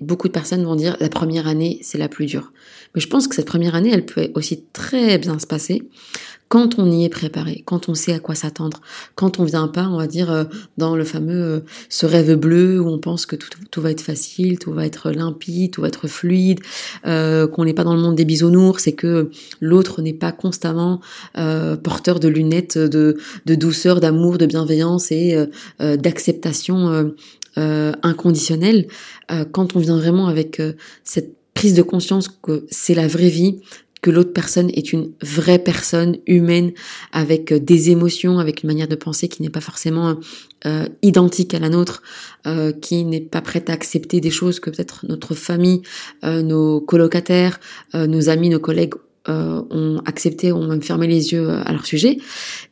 beaucoup 0.00 0.26
de 0.26 0.32
personnes 0.32 0.64
vont 0.64 0.74
dire 0.74 0.96
la 0.98 1.08
première 1.08 1.46
année, 1.46 1.78
c'est 1.82 1.98
la 1.98 2.08
plus 2.08 2.26
dure. 2.26 2.52
Mais 2.96 3.00
je 3.00 3.06
pense 3.06 3.28
que 3.28 3.36
cette 3.36 3.46
première 3.46 3.76
année, 3.76 3.90
elle 3.92 4.04
peut 4.04 4.32
aussi 4.34 4.64
très 4.72 5.16
bien 5.18 5.38
se 5.38 5.46
passer 5.46 5.88
quand 6.48 6.78
on 6.78 6.90
y 6.90 7.04
est 7.04 7.10
préparé, 7.10 7.62
quand 7.66 7.88
on 7.88 7.94
sait 7.94 8.14
à 8.14 8.20
quoi 8.20 8.34
s'attendre, 8.34 8.80
quand 9.14 9.38
on 9.38 9.44
vient 9.44 9.68
pas, 9.68 9.86
on 9.88 9.98
va 9.98 10.06
dire, 10.06 10.30
euh, 10.30 10.44
dans 10.78 10.96
le 10.96 11.04
fameux 11.04 11.42
euh, 11.42 11.60
ce 11.90 12.06
rêve 12.06 12.34
bleu 12.34 12.80
où 12.80 12.88
on 12.88 12.98
pense 12.98 13.26
que 13.26 13.36
tout, 13.36 13.50
tout, 13.70 13.80
va 13.80 13.90
être 13.90 14.00
facile, 14.00 14.58
tout 14.58 14.72
va 14.72 14.86
être 14.86 15.10
limpide, 15.10 15.72
tout 15.72 15.82
va 15.82 15.88
être 15.88 16.08
fluide, 16.08 16.60
euh, 17.06 17.46
qu'on 17.46 17.64
n'est 17.64 17.74
pas 17.74 17.84
dans 17.84 17.94
le 17.94 18.00
monde 18.00 18.16
des 18.16 18.24
bisounours, 18.24 18.82
c'est 18.82 18.92
que 18.92 19.30
l'autre 19.60 20.00
n'est 20.00 20.14
pas 20.14 20.32
constamment 20.32 21.00
porteur 21.82 22.20
de 22.20 22.28
lunettes 22.28 22.78
de, 22.78 23.18
de 23.46 23.54
douceur, 23.54 24.00
d'amour, 24.00 24.38
de 24.38 24.46
bienveillance 24.46 25.10
et 25.12 25.36
d'acceptation 25.78 27.12
inconditionnelle. 27.56 28.86
quand 29.52 29.76
on 29.76 29.78
vient 29.78 29.96
vraiment 29.96 30.26
avec 30.26 30.60
cette 31.04 31.34
prise 31.58 31.74
de 31.74 31.82
conscience 31.82 32.28
que 32.28 32.66
c'est 32.70 32.94
la 32.94 33.08
vraie 33.08 33.28
vie, 33.28 33.60
que 34.00 34.10
l'autre 34.10 34.32
personne 34.32 34.70
est 34.70 34.92
une 34.92 35.12
vraie 35.22 35.58
personne 35.58 36.16
humaine 36.26 36.72
avec 37.12 37.52
euh, 37.52 37.58
des 37.58 37.90
émotions, 37.90 38.38
avec 38.38 38.62
une 38.62 38.68
manière 38.68 38.88
de 38.88 38.94
penser 38.94 39.28
qui 39.28 39.42
n'est 39.42 39.50
pas 39.50 39.60
forcément 39.60 40.16
euh, 40.66 40.86
identique 41.02 41.54
à 41.54 41.58
la 41.58 41.68
nôtre, 41.68 42.02
euh, 42.46 42.72
qui 42.72 43.04
n'est 43.04 43.20
pas 43.20 43.40
prête 43.40 43.70
à 43.70 43.72
accepter 43.72 44.20
des 44.20 44.30
choses 44.30 44.60
que 44.60 44.70
peut-être 44.70 45.06
notre 45.08 45.34
famille, 45.34 45.82
nos 46.22 46.80
colocataires, 46.80 47.60
nos 47.94 48.28
amis, 48.28 48.48
nos 48.48 48.58
collègues 48.58 48.94
ont 49.26 50.00
accepté, 50.06 50.52
ont 50.52 50.66
même 50.66 50.82
fermé 50.82 51.06
les 51.06 51.32
yeux 51.32 51.50
à 51.50 51.72
leur 51.72 51.84
sujet. 51.84 52.18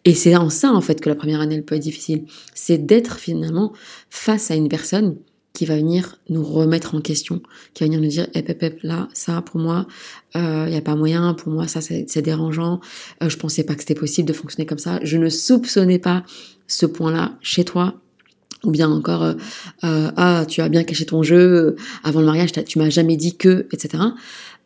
Et 0.05 0.15
c'est 0.15 0.37
en 0.37 0.51
ça 0.51 0.73
en 0.73 0.81
fait 0.81 1.01
que 1.01 1.09
la 1.09 1.15
première 1.15 1.41
année 1.41 1.57
elle 1.57 1.65
peut 1.65 1.75
être 1.75 1.83
difficile. 1.83 2.25
C'est 2.55 2.79
d'être 2.79 3.19
finalement 3.19 3.73
face 4.11 4.51
à 4.51 4.55
une 4.55 4.69
personne 4.69 5.17
qui 5.57 5.65
va 5.65 5.77
venir 5.77 6.19
nous 6.29 6.45
remettre 6.45 6.95
en 6.95 7.01
question, 7.01 7.41
qui 7.73 7.83
va 7.83 7.87
venir 7.87 8.03
nous 8.03 8.09
dire, 8.09 8.27
hep, 8.35 8.63
hep, 8.63 8.79
là, 8.83 9.09
ça, 9.15 9.41
pour 9.41 9.59
moi, 9.59 9.87
il 10.35 10.41
euh, 10.43 10.69
n'y 10.69 10.77
a 10.77 10.83
pas 10.83 10.95
moyen, 10.97 11.33
pour 11.33 11.51
moi, 11.51 11.67
ça, 11.67 11.81
c'est 11.81 12.21
dérangeant, 12.21 12.79
euh, 13.23 13.31
je 13.31 13.39
pensais 13.39 13.65
pas 13.65 13.75
que 13.75 13.81
c'était 13.81 13.95
possible 13.95 14.29
de 14.29 14.35
fonctionner 14.35 14.67
comme 14.67 14.79
ça, 14.79 15.01
je 15.03 15.17
ne 15.17 15.31
soupçonnais 15.31 15.99
pas 15.99 16.25
ce 16.67 16.85
point-là 16.85 17.39
chez 17.41 17.65
toi, 17.65 17.95
ou 18.65 18.71
bien 18.71 18.91
encore, 18.91 19.23
euh, 19.23 19.33
euh, 19.85 20.11
ah, 20.17 20.45
tu 20.47 20.61
as 20.61 20.69
bien 20.69 20.85
caché 20.85 21.07
ton 21.07 21.23
jeu 21.23 21.77
avant 22.05 22.21
le 22.21 22.27
mariage, 22.27 22.53
tu 22.53 22.79
m'as 22.79 22.91
jamais 22.91 23.17
dit 23.17 23.39
que, 23.39 23.67
etc. 23.73 24.03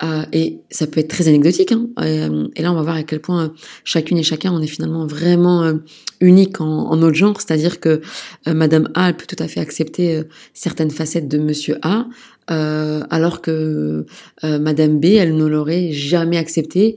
Euh, 0.02 0.25
et 0.32 0.61
ça 0.70 0.87
peut 0.87 1.00
être 1.00 1.08
très 1.08 1.29
anecdotique. 1.29 1.73
Hein. 1.73 1.88
Euh, 2.00 2.49
et, 2.56 2.62
là, 2.62 2.73
on 2.73 2.75
va 2.75 2.82
voir 2.82 2.97
à 2.97 3.02
quel 3.02 3.20
point 3.20 3.44
euh, 3.44 3.49
chacune 3.85 4.17
et 4.19 4.23
chacun, 4.23 4.52
on 4.52 4.62
est 4.62 4.67
finalement 4.67 5.06
vraiment 5.06 5.73
unique 6.20 6.61
en, 6.61 6.97
notre 6.97 7.17
genre. 7.17 7.41
C'est-à-dire 7.41 7.81
que 7.81 8.00
Madame 8.47 8.88
A, 8.94 9.08
elle 9.08 9.17
peut 9.17 9.26
tout 9.26 9.43
à 9.43 9.49
fait 9.49 9.61
accepter 9.61 10.23
certaines 10.55 10.91
facettes 10.91 11.29
de 11.29 11.38
Monsieur 11.38 11.79
A, 11.82 12.06
alors 12.49 13.41
que 13.41 14.06
Madame 14.43 15.00
B, 15.00 15.06
elle 15.06 15.37
ne 15.37 15.47
l'aurait 15.47 15.93
jamais 15.93 16.37
accepté. 16.37 16.97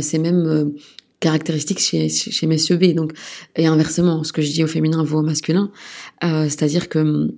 C'est 0.00 0.18
même 0.18 0.72
caractéristique 1.20 1.78
chez, 1.78 2.08
chez 2.08 2.46
B. 2.46 2.94
Donc, 2.94 3.12
et 3.56 3.66
inversement, 3.66 4.24
ce 4.24 4.32
que 4.32 4.42
je 4.42 4.50
dis 4.50 4.64
au 4.64 4.68
féminin 4.68 5.02
vaut 5.04 5.18
au 5.18 5.22
masculin. 5.22 5.70
C'est-à-dire 6.22 6.88
que 6.88 7.28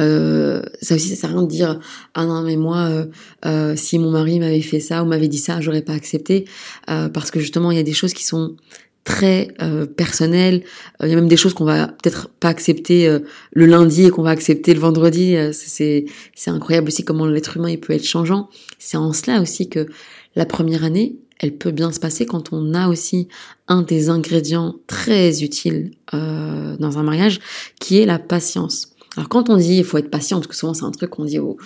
euh, 0.00 0.62
ça 0.80 0.94
aussi, 0.94 1.08
ça 1.08 1.16
sert 1.16 1.30
à 1.30 1.32
rien 1.34 1.42
de 1.42 1.48
dire 1.48 1.80
ah 2.14 2.24
non 2.24 2.42
mais 2.42 2.56
moi, 2.56 2.78
euh, 2.78 3.06
euh, 3.44 3.76
si 3.76 3.98
mon 3.98 4.10
mari 4.10 4.40
m'avait 4.40 4.60
fait 4.60 4.80
ça 4.80 5.02
ou 5.02 5.06
m'avait 5.06 5.28
dit 5.28 5.38
ça, 5.38 5.60
j'aurais 5.60 5.82
pas 5.82 5.92
accepté 5.92 6.46
euh, 6.90 7.08
parce 7.08 7.30
que 7.30 7.40
justement 7.40 7.70
il 7.70 7.76
y 7.76 7.80
a 7.80 7.84
des 7.84 7.92
choses 7.92 8.14
qui 8.14 8.24
sont 8.24 8.56
très 9.04 9.48
euh, 9.60 9.84
personnelles. 9.84 10.62
Il 11.02 11.08
y 11.08 11.12
a 11.12 11.16
même 11.16 11.28
des 11.28 11.36
choses 11.36 11.54
qu'on 11.54 11.64
va 11.64 11.88
peut-être 11.88 12.28
pas 12.28 12.48
accepter 12.48 13.18
le 13.52 13.66
lundi 13.66 14.06
et 14.06 14.10
qu'on 14.10 14.22
va 14.22 14.30
accepter 14.30 14.72
le 14.74 14.80
vendredi. 14.80 15.36
c'est 15.52 16.06
c'est 16.34 16.50
incroyable 16.50 16.88
aussi 16.88 17.04
comment 17.04 17.26
l'être 17.26 17.56
humain 17.56 17.70
il 17.70 17.80
peut 17.80 17.92
être 17.92 18.06
changeant. 18.06 18.48
C'est 18.78 18.96
en 18.96 19.12
cela 19.12 19.40
aussi 19.40 19.68
que 19.68 19.88
la 20.36 20.46
première 20.46 20.84
année, 20.84 21.16
elle 21.40 21.56
peut 21.56 21.72
bien 21.72 21.90
se 21.90 21.98
passer 21.98 22.26
quand 22.26 22.52
on 22.52 22.74
a 22.74 22.88
aussi 22.88 23.26
un 23.66 23.82
des 23.82 24.08
ingrédients 24.08 24.76
très 24.86 25.42
utiles 25.42 25.90
dans 26.12 26.98
un 26.98 27.02
mariage, 27.02 27.40
qui 27.80 27.98
est 27.98 28.06
la 28.06 28.20
patience. 28.20 28.91
Alors 29.16 29.28
quand 29.28 29.50
on 29.50 29.56
dit 29.56 29.78
il 29.78 29.84
faut 29.84 29.98
être 29.98 30.10
patient, 30.10 30.38
parce 30.38 30.46
que 30.46 30.56
souvent 30.56 30.74
c'est 30.74 30.84
un 30.84 30.90
truc 30.90 31.10
qu'on 31.10 31.24
dit 31.24 31.38
aux, 31.38 31.58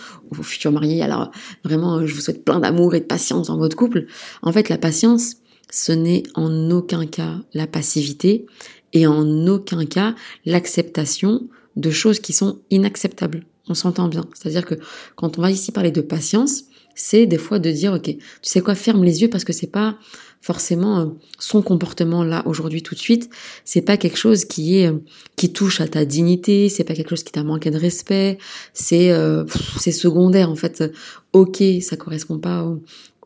futurs 0.43 0.73
mariés, 0.73 1.03
alors 1.03 1.31
vraiment 1.65 2.05
je 2.07 2.15
vous 2.15 2.21
souhaite 2.21 2.45
plein 2.45 2.61
d'amour 2.61 2.95
et 2.95 3.01
de 3.01 3.05
patience 3.05 3.49
dans 3.49 3.57
votre 3.57 3.77
couple. 3.77 4.07
En 4.43 4.53
fait 4.53 4.69
la 4.69 4.79
patience, 4.79 5.37
ce 5.71 5.93
n'est 5.93 6.25
en 6.35 6.71
aucun 6.71 7.07
cas 7.07 7.37
la 7.55 7.67
passivité 7.67 8.47
et 8.93 9.07
en 9.07 9.47
aucun 9.47 9.85
cas 9.87 10.15
l'acceptation 10.45 11.49
de 11.77 11.91
choses 11.91 12.21
qui 12.21 12.33
sont 12.33 12.59
inacceptables. 12.71 13.45
On 13.69 13.75
s'entend 13.75 14.09
bien. 14.09 14.25
C'est-à-dire 14.35 14.65
que 14.65 14.75
quand 15.17 15.39
on 15.39 15.43
va 15.43 15.51
ici 15.51 15.73
parler 15.73 15.91
de 15.91 16.01
patience, 16.01 16.65
c'est 16.95 17.27
des 17.27 17.39
fois 17.39 17.59
de 17.59 17.71
dire 17.71 17.93
ok, 17.93 18.05
tu 18.05 18.21
sais 18.43 18.61
quoi, 18.61 18.75
ferme 18.75 19.05
les 19.05 19.23
yeux 19.23 19.29
parce 19.29 19.45
que 19.45 19.53
c'est 19.53 19.67
pas 19.67 19.97
forcément 20.47 21.01
euh, 21.01 21.07
son 21.41 21.61
comportement 21.61 22.23
là 22.23 22.45
aujourd'hui 22.47 22.81
tout 22.81 22.95
de 22.95 23.01
suite, 23.01 23.29
c'est 23.65 23.83
pas 23.83 23.97
quelque 23.97 24.17
chose 24.17 24.45
euh, 24.45 24.93
qui 25.35 25.53
touche 25.53 25.81
à 25.81 25.89
ta 25.89 26.05
dignité, 26.05 26.69
c'est 26.69 26.85
pas 26.85 26.95
quelque 26.95 27.11
chose 27.11 27.25
qui 27.25 27.33
t'a 27.33 27.43
manqué 27.43 27.73
de 27.73 27.79
respect, 27.79 28.39
c'est 28.73 29.11
euh, 29.11 29.45
secondaire 29.81 30.49
en 30.49 30.55
fait. 30.55 30.85
Ok, 31.33 31.61
ça 31.81 31.97
correspond 31.97 32.39
pas 32.39 32.65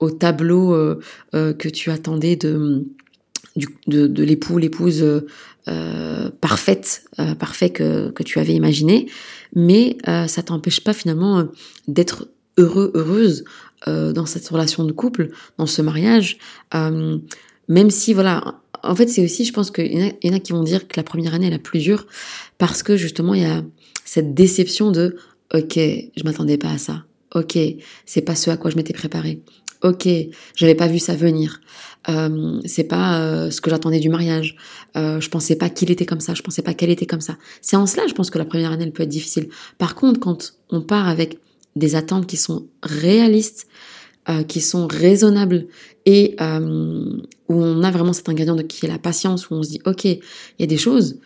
au, 0.01 0.11
tableau 0.11 0.75
que 1.33 1.69
tu 1.69 1.91
attendais 1.91 2.37
de 2.37 2.87
de 3.87 4.23
l'époux, 4.25 4.57
l'épouse 4.57 5.05
parfaite, 6.41 7.05
parfait 7.39 7.71
que, 7.71 8.11
que 8.11 8.23
tu 8.23 8.39
avais 8.39 8.55
imaginé, 8.55 9.11
mais 9.55 9.99
ça 10.07 10.43
t'empêche 10.43 10.83
pas 10.83 10.95
finalement 10.95 11.47
d'être 11.87 12.29
heureux, 12.57 12.91
heureuse 12.95 13.45
euh, 13.89 14.13
dans 14.13 14.27
cette 14.27 14.47
relation 14.49 14.85
de 14.85 14.93
couple, 14.93 15.31
dans 15.59 15.67
ce 15.67 15.83
mariage, 15.83 16.39
euh, 16.75 17.19
même 17.69 17.91
si 17.91 18.15
voilà, 18.15 18.61
en 18.83 18.95
fait 18.95 19.09
c'est 19.09 19.25
aussi, 19.25 19.45
je 19.45 19.53
pense 19.53 19.71
qu'il 19.71 19.87
y, 19.87 20.27
y, 20.27 20.31
en 20.31 20.37
a 20.37 20.41
qui 20.41 20.53
vont 20.53 20.63
dire 20.63 20.87
que 20.89 20.97
la 20.97 21.03
première 21.03 21.35
année 21.35 21.47
est 21.47 21.51
la 21.51 21.59
plus 21.59 21.81
dure 21.81 22.07
parce 22.59 22.83
que 22.83 22.97
justement 22.97 23.35
il 23.35 23.43
y 23.43 23.47
a 23.47 23.63
cette 24.05 24.35
déception 24.35 24.91
de 24.91 25.17
ok, 25.55 25.77
je 25.77 26.25
m'attendais 26.25 26.59
pas 26.59 26.71
à 26.71 26.79
ça, 26.79 27.05
ok, 27.35 27.59
c'est 28.07 28.23
pas 28.23 28.35
ce 28.35 28.51
à 28.51 28.57
quoi 28.57 28.71
je 28.71 28.77
m'étais 28.77 28.93
préparée, 28.93 29.43
ok, 29.83 30.09
j'avais 30.55 30.75
pas 30.75 30.87
vu 30.87 30.99
ça 30.99 31.15
venir. 31.15 31.61
Euh, 32.09 32.61
c'est 32.65 32.85
pas 32.85 33.21
euh, 33.21 33.51
ce 33.51 33.61
que 33.61 33.71
j'attendais 33.71 34.01
du 34.01 34.09
mariage. 34.09 34.57
Euh, 34.97 35.21
je 35.21 35.29
pensais 35.29 35.57
pas 35.57 35.69
qu'il 35.69 35.91
était 35.91 36.07
comme 36.07 36.21
ça. 36.21 36.35
Je 36.35 36.43
pensais 36.43 36.63
pas 36.63 36.75
qu'elle 36.75 36.91
était 36.91 37.07
comme 37.07 37.21
ça. 37.21 37.37
C'est 37.61 37.77
en 37.77 37.87
cela, 37.87 38.07
je 38.07 38.15
pense 38.15 38.31
que 38.31 38.39
la 38.39 38.45
première 38.45 38.73
année 38.73 38.85
elle 38.85 38.93
peut 38.93 39.03
être 39.03 39.09
difficile. 39.09 39.49
Par 39.79 39.95
contre, 39.95 40.21
quand 40.21 40.55
on 40.71 40.81
part 40.81 41.09
avec 41.09 41.39
des 41.77 41.95
attentes 41.95 42.27
qui 42.27 42.37
sont 42.37 42.67
réalistes, 42.83 43.67
euh, 44.29 44.43
qui 44.43 44.61
sont 44.61 44.87
raisonnables 44.87 45.67
et 46.07 46.37
euh, 46.41 47.19
où 47.49 47.55
on 47.55 47.83
a 47.83 47.91
vraiment 47.91 48.13
cet 48.13 48.29
ingrédient 48.29 48.57
de 48.57 48.63
qui 48.63 48.87
est 48.87 48.89
la 48.89 48.99
patience, 48.99 49.51
où 49.51 49.55
on 49.55 49.63
se 49.63 49.71
dit 49.71 49.81
ok, 49.87 50.05
il 50.05 50.21
y 50.59 50.63
a 50.63 50.67
des 50.67 50.77
choses 50.77 51.21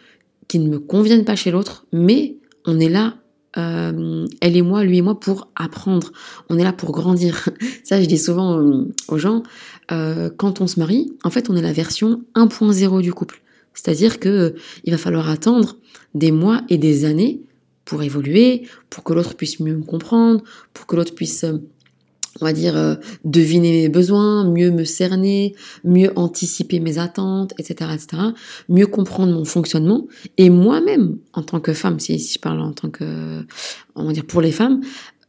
qui 0.48 0.58
ne 0.58 0.68
me 0.68 0.78
conviennent 0.78 1.24
pas 1.24 1.36
chez 1.36 1.50
l'autre, 1.50 1.86
mais 1.92 2.36
on 2.66 2.80
est 2.80 2.88
là 2.88 3.16
elle 3.56 4.56
et 4.56 4.62
moi, 4.62 4.82
lui 4.82 4.98
et 4.98 5.02
moi, 5.02 5.20
pour 5.20 5.48
apprendre. 5.54 6.10
On 6.48 6.58
est 6.58 6.64
là 6.64 6.72
pour 6.72 6.90
grandir. 6.90 7.48
Ça, 7.84 8.02
je 8.02 8.06
dis 8.06 8.18
souvent 8.18 8.84
aux 9.06 9.16
gens, 9.16 9.44
quand 9.88 10.60
on 10.60 10.66
se 10.66 10.80
marie, 10.80 11.12
en 11.22 11.30
fait, 11.30 11.50
on 11.50 11.54
est 11.54 11.62
la 11.62 11.72
version 11.72 12.24
1.0 12.34 13.00
du 13.00 13.12
couple. 13.12 13.42
C'est-à-dire 13.74 14.20
que 14.20 14.54
il 14.84 14.92
va 14.92 14.98
falloir 14.98 15.28
attendre 15.28 15.76
des 16.14 16.32
mois 16.32 16.62
et 16.68 16.78
des 16.78 17.04
années 17.04 17.42
pour 17.84 18.02
évoluer, 18.02 18.62
pour 18.90 19.04
que 19.04 19.12
l'autre 19.12 19.34
puisse 19.34 19.60
mieux 19.60 19.76
me 19.76 19.84
comprendre, 19.84 20.42
pour 20.72 20.86
que 20.86 20.96
l'autre 20.96 21.14
puisse, 21.14 21.44
euh, 21.44 21.58
on 22.40 22.44
va 22.44 22.52
dire, 22.52 22.76
euh, 22.76 22.96
deviner 23.24 23.82
mes 23.82 23.88
besoins, 23.88 24.44
mieux 24.44 24.70
me 24.70 24.84
cerner, 24.84 25.54
mieux 25.84 26.10
anticiper 26.16 26.80
mes 26.80 26.98
attentes, 26.98 27.52
etc., 27.58 27.90
etc., 27.94 28.22
mieux 28.68 28.86
comprendre 28.86 29.32
mon 29.32 29.44
fonctionnement. 29.44 30.06
Et 30.38 30.50
moi-même, 30.50 31.18
en 31.32 31.42
tant 31.42 31.60
que 31.60 31.72
femme, 31.72 32.00
si, 32.00 32.18
je 32.18 32.38
parle 32.38 32.60
en 32.60 32.72
tant 32.72 32.90
que, 32.90 33.44
on 33.94 34.04
va 34.04 34.12
dire, 34.12 34.26
pour 34.26 34.40
les 34.40 34.52
femmes, 34.52 34.80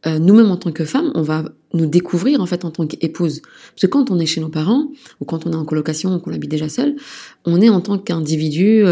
euh, 0.06 0.18
nous-mêmes 0.18 0.50
en 0.50 0.56
tant 0.56 0.72
que 0.72 0.84
femmes, 0.84 1.10
on 1.14 1.22
va 1.22 1.44
nous 1.74 1.86
découvrir 1.86 2.40
en 2.40 2.46
fait 2.46 2.64
en 2.64 2.70
tant 2.70 2.86
qu'épouse. 2.86 3.42
Parce 3.42 3.82
que 3.82 3.86
quand 3.86 4.10
on 4.10 4.18
est 4.18 4.26
chez 4.26 4.40
nos 4.40 4.48
parents, 4.48 4.88
ou 5.20 5.24
quand 5.24 5.46
on 5.46 5.52
est 5.52 5.56
en 5.56 5.64
colocation, 5.64 6.14
ou 6.14 6.18
qu'on 6.20 6.32
habite 6.32 6.50
déjà 6.50 6.68
seul, 6.68 6.96
on 7.44 7.60
est 7.60 7.68
en 7.68 7.80
tant 7.80 7.98
qu'individu, 7.98 8.84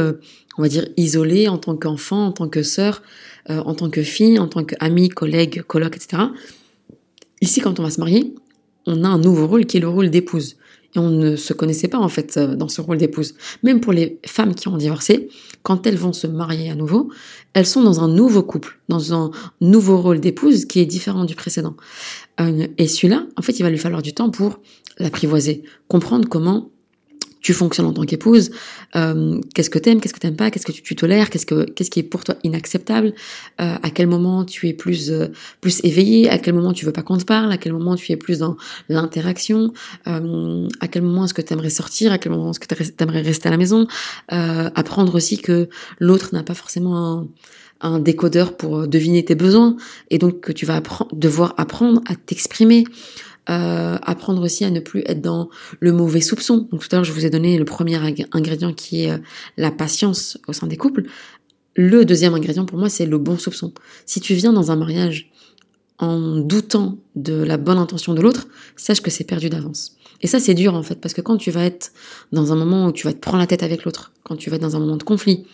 on 0.58 0.62
va 0.62 0.68
dire 0.68 0.86
isolé, 0.96 1.48
en 1.48 1.58
tant 1.58 1.76
qu'enfant, 1.76 2.26
en 2.26 2.32
tant 2.32 2.48
que 2.48 2.62
sœur, 2.62 3.02
euh, 3.50 3.60
en 3.64 3.74
tant 3.74 3.90
que 3.90 4.02
fille, 4.02 4.38
en 4.38 4.48
tant 4.48 4.64
qu'amie, 4.64 5.08
collègue, 5.08 5.62
coloc, 5.62 5.96
etc. 5.96 6.22
Ici, 7.40 7.60
quand 7.60 7.78
on 7.80 7.82
va 7.82 7.90
se 7.90 8.00
marier, 8.00 8.34
on 8.86 9.04
a 9.04 9.08
un 9.08 9.18
nouveau 9.18 9.46
rôle 9.46 9.66
qui 9.66 9.76
est 9.76 9.80
le 9.80 9.88
rôle 9.88 10.10
d'épouse. 10.10 10.56
Et 10.94 10.98
on 10.98 11.10
ne 11.10 11.34
se 11.34 11.52
connaissait 11.52 11.88
pas 11.88 11.98
en 11.98 12.08
fait 12.08 12.36
euh, 12.36 12.54
dans 12.54 12.68
ce 12.68 12.80
rôle 12.80 12.98
d'épouse. 12.98 13.34
Même 13.62 13.80
pour 13.80 13.92
les 13.92 14.20
femmes 14.26 14.54
qui 14.54 14.68
ont 14.68 14.76
divorcé, 14.76 15.28
quand 15.62 15.86
elles 15.86 15.96
vont 15.96 16.12
se 16.12 16.26
marier 16.26 16.70
à 16.70 16.74
nouveau, 16.74 17.10
elles 17.52 17.66
sont 17.66 17.82
dans 17.82 18.00
un 18.00 18.08
nouveau 18.08 18.42
couple, 18.42 18.78
dans 18.88 19.12
un 19.12 19.30
nouveau 19.60 20.00
rôle 20.00 20.20
d'épouse 20.20 20.66
qui 20.66 20.80
est 20.80 20.86
différent 20.86 21.24
du 21.24 21.34
précédent. 21.34 21.76
Euh, 22.40 22.66
et 22.78 22.86
celui-là, 22.86 23.26
en 23.36 23.42
fait, 23.42 23.58
il 23.58 23.62
va 23.62 23.70
lui 23.70 23.78
falloir 23.78 24.02
du 24.02 24.12
temps 24.12 24.30
pour 24.30 24.60
l'apprivoiser, 24.98 25.64
comprendre 25.88 26.28
comment 26.28 26.70
tu 27.44 27.52
fonctionnes 27.52 27.86
en 27.86 27.92
tant 27.92 28.04
qu'épouse, 28.04 28.50
euh, 28.96 29.38
qu'est-ce 29.54 29.68
que 29.68 29.78
t'aimes, 29.78 30.00
qu'est-ce 30.00 30.14
que 30.14 30.18
t'aimes 30.18 30.34
pas, 30.34 30.50
qu'est-ce 30.50 30.64
que 30.64 30.72
tu, 30.72 30.96
tolères, 30.96 31.28
qu'est-ce 31.28 31.44
que 31.44 31.64
qu'est-ce 31.64 31.90
qui 31.90 32.00
est 32.00 32.02
pour 32.02 32.24
toi 32.24 32.36
inacceptable, 32.42 33.12
euh, 33.60 33.76
à 33.82 33.90
quel 33.90 34.06
moment 34.06 34.46
tu 34.46 34.66
es 34.66 34.72
plus 34.72 35.10
euh, 35.10 35.28
plus 35.60 35.84
éveillé, 35.84 36.30
à 36.30 36.38
quel 36.38 36.54
moment 36.54 36.72
tu 36.72 36.86
veux 36.86 36.92
pas 36.92 37.02
qu'on 37.02 37.18
te 37.18 37.24
parle, 37.24 37.52
à 37.52 37.58
quel 37.58 37.74
moment 37.74 37.96
tu 37.96 38.10
es 38.12 38.16
plus 38.16 38.38
dans 38.38 38.56
l'interaction, 38.88 39.74
euh, 40.06 40.66
à 40.80 40.88
quel 40.88 41.02
moment 41.02 41.26
est-ce 41.26 41.34
que 41.34 41.42
t'aimerais 41.42 41.68
sortir, 41.68 42.12
à 42.12 42.18
quel 42.18 42.32
moment 42.32 42.50
est-ce 42.50 42.60
que 42.60 42.82
t'aimerais 42.82 43.20
rester 43.20 43.48
à 43.48 43.50
la 43.50 43.58
maison, 43.58 43.86
apprendre 44.28 45.14
aussi 45.14 45.36
que 45.36 45.68
l'autre 46.00 46.30
n'a 46.32 46.42
pas 46.42 46.54
forcément 46.54 46.96
un, 46.96 47.28
un 47.82 47.98
décodeur 47.98 48.56
pour 48.56 48.88
deviner 48.88 49.22
tes 49.22 49.34
besoins 49.34 49.76
et 50.08 50.16
donc 50.16 50.40
que 50.40 50.52
tu 50.52 50.64
vas 50.64 50.80
devoir 51.12 51.52
apprendre 51.58 52.00
à 52.06 52.14
t'exprimer 52.16 52.84
euh, 53.50 53.98
apprendre 54.02 54.42
aussi 54.42 54.64
à 54.64 54.70
ne 54.70 54.80
plus 54.80 55.02
être 55.06 55.20
dans 55.20 55.50
le 55.80 55.92
mauvais 55.92 56.20
soupçon. 56.20 56.68
Donc 56.70 56.80
tout 56.80 56.88
à 56.92 56.96
l'heure, 56.96 57.04
je 57.04 57.12
vous 57.12 57.26
ai 57.26 57.30
donné 57.30 57.58
le 57.58 57.64
premier 57.64 57.96
ingrédient 58.32 58.72
qui 58.72 59.04
est 59.04 59.10
euh, 59.10 59.18
la 59.56 59.70
patience 59.70 60.38
au 60.48 60.52
sein 60.52 60.66
des 60.66 60.76
couples. 60.76 61.04
Le 61.76 62.04
deuxième 62.04 62.34
ingrédient 62.34 62.64
pour 62.64 62.78
moi, 62.78 62.88
c'est 62.88 63.06
le 63.06 63.18
bon 63.18 63.36
soupçon. 63.36 63.72
Si 64.06 64.20
tu 64.20 64.34
viens 64.34 64.52
dans 64.52 64.70
un 64.70 64.76
mariage 64.76 65.30
en 65.98 66.38
doutant 66.38 66.98
de 67.16 67.34
la 67.34 67.56
bonne 67.56 67.78
intention 67.78 68.14
de 68.14 68.22
l'autre, 68.22 68.46
sache 68.76 69.00
que 69.00 69.10
c'est 69.10 69.24
perdu 69.24 69.48
d'avance. 69.48 69.96
Et 70.20 70.26
ça, 70.26 70.40
c'est 70.40 70.54
dur 70.54 70.74
en 70.74 70.82
fait, 70.82 71.00
parce 71.00 71.12
que 71.12 71.20
quand 71.20 71.36
tu 71.36 71.50
vas 71.50 71.64
être 71.64 71.92
dans 72.32 72.52
un 72.52 72.56
moment 72.56 72.86
où 72.86 72.92
tu 72.92 73.06
vas 73.06 73.12
te 73.12 73.18
prendre 73.18 73.38
la 73.38 73.46
tête 73.46 73.62
avec 73.62 73.84
l'autre, 73.84 74.12
quand 74.22 74.36
tu 74.36 74.48
vas 74.48 74.56
être 74.56 74.62
dans 74.62 74.76
un 74.76 74.80
moment 74.80 74.96
de 74.96 75.02
conflit, 75.02 75.44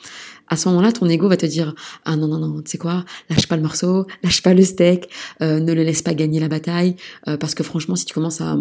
à 0.51 0.57
ce 0.57 0.69
moment-là, 0.69 0.93
ton 0.93 1.09
ego 1.09 1.29
va 1.29 1.37
te 1.37 1.47
dire 1.47 1.75
ah 2.05 2.17
non 2.17 2.27
non 2.27 2.39
non, 2.39 2.61
tu 2.61 2.73
sais 2.73 2.79
quoi, 2.79 3.05
lâche 3.31 3.47
pas 3.47 3.57
le 3.57 3.63
morceau, 3.63 4.07
lâche 4.23 4.43
pas 4.43 4.53
le 4.53 4.63
steak, 4.63 5.09
euh, 5.43 5.61
ne 5.61 5.73
le 5.73 5.85
laisse 5.85 6.03
pas 6.03 6.13
gagner 6.13 6.41
la 6.41 6.49
bataille, 6.49 6.97
euh, 7.29 7.37
parce 7.37 7.55
que 7.55 7.63
franchement, 7.63 7.97
si 7.97 8.05
tu 8.05 8.13
commences 8.13 8.41
à 8.41 8.59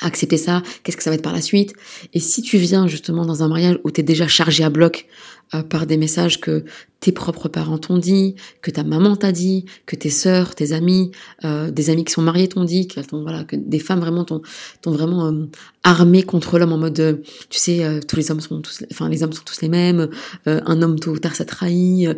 accepter 0.00 0.36
ça, 0.36 0.62
qu'est-ce 0.82 0.96
que 0.96 1.02
ça 1.02 1.10
va 1.10 1.14
être 1.14 1.22
par 1.22 1.32
la 1.32 1.40
suite 1.40 1.74
Et 2.12 2.20
si 2.20 2.42
tu 2.42 2.58
viens 2.58 2.86
justement 2.86 3.24
dans 3.24 3.42
un 3.42 3.48
mariage 3.48 3.78
où 3.84 3.90
tu 3.90 4.00
es 4.00 4.04
déjà 4.04 4.28
chargé 4.28 4.62
à 4.62 4.70
bloc 4.70 5.06
euh, 5.54 5.62
par 5.62 5.86
des 5.86 5.96
messages 5.96 6.40
que 6.40 6.64
tes 7.00 7.12
propres 7.12 7.48
parents 7.48 7.78
t'ont 7.78 7.98
dit, 7.98 8.34
que 8.62 8.70
ta 8.70 8.82
maman 8.82 9.16
t'a 9.16 9.32
dit, 9.32 9.64
que 9.86 9.96
tes 9.96 10.10
sœurs, 10.10 10.54
tes 10.54 10.72
amis, 10.72 11.12
euh, 11.44 11.70
des 11.70 11.88
amis 11.88 12.04
qui 12.04 12.12
sont 12.12 12.22
mariés 12.22 12.48
t'ont 12.48 12.64
dit, 12.64 12.88
que, 12.88 13.00
voilà, 13.12 13.44
que 13.44 13.56
des 13.56 13.78
femmes 13.78 14.00
vraiment 14.00 14.24
t'ont 14.24 14.42
vraiment 14.84 15.26
euh, 15.26 15.46
armé 15.82 16.22
contre 16.24 16.58
l'homme 16.58 16.72
en 16.72 16.78
mode, 16.78 17.22
tu 17.48 17.58
sais, 17.58 18.00
tous 18.06 18.16
les 18.16 18.30
hommes 18.30 18.40
sont 18.40 18.60
tous, 18.60 18.84
enfin 18.90 19.08
les 19.08 19.22
hommes 19.22 19.32
sont 19.32 19.44
tous 19.44 19.62
les 19.62 19.68
mêmes, 19.68 20.08
un 20.46 20.82
homme 20.82 20.98
tôt 20.98 21.12
ou 21.12 21.18
tard 21.18 21.36
ça 21.36 21.44
trahit. 21.44 22.08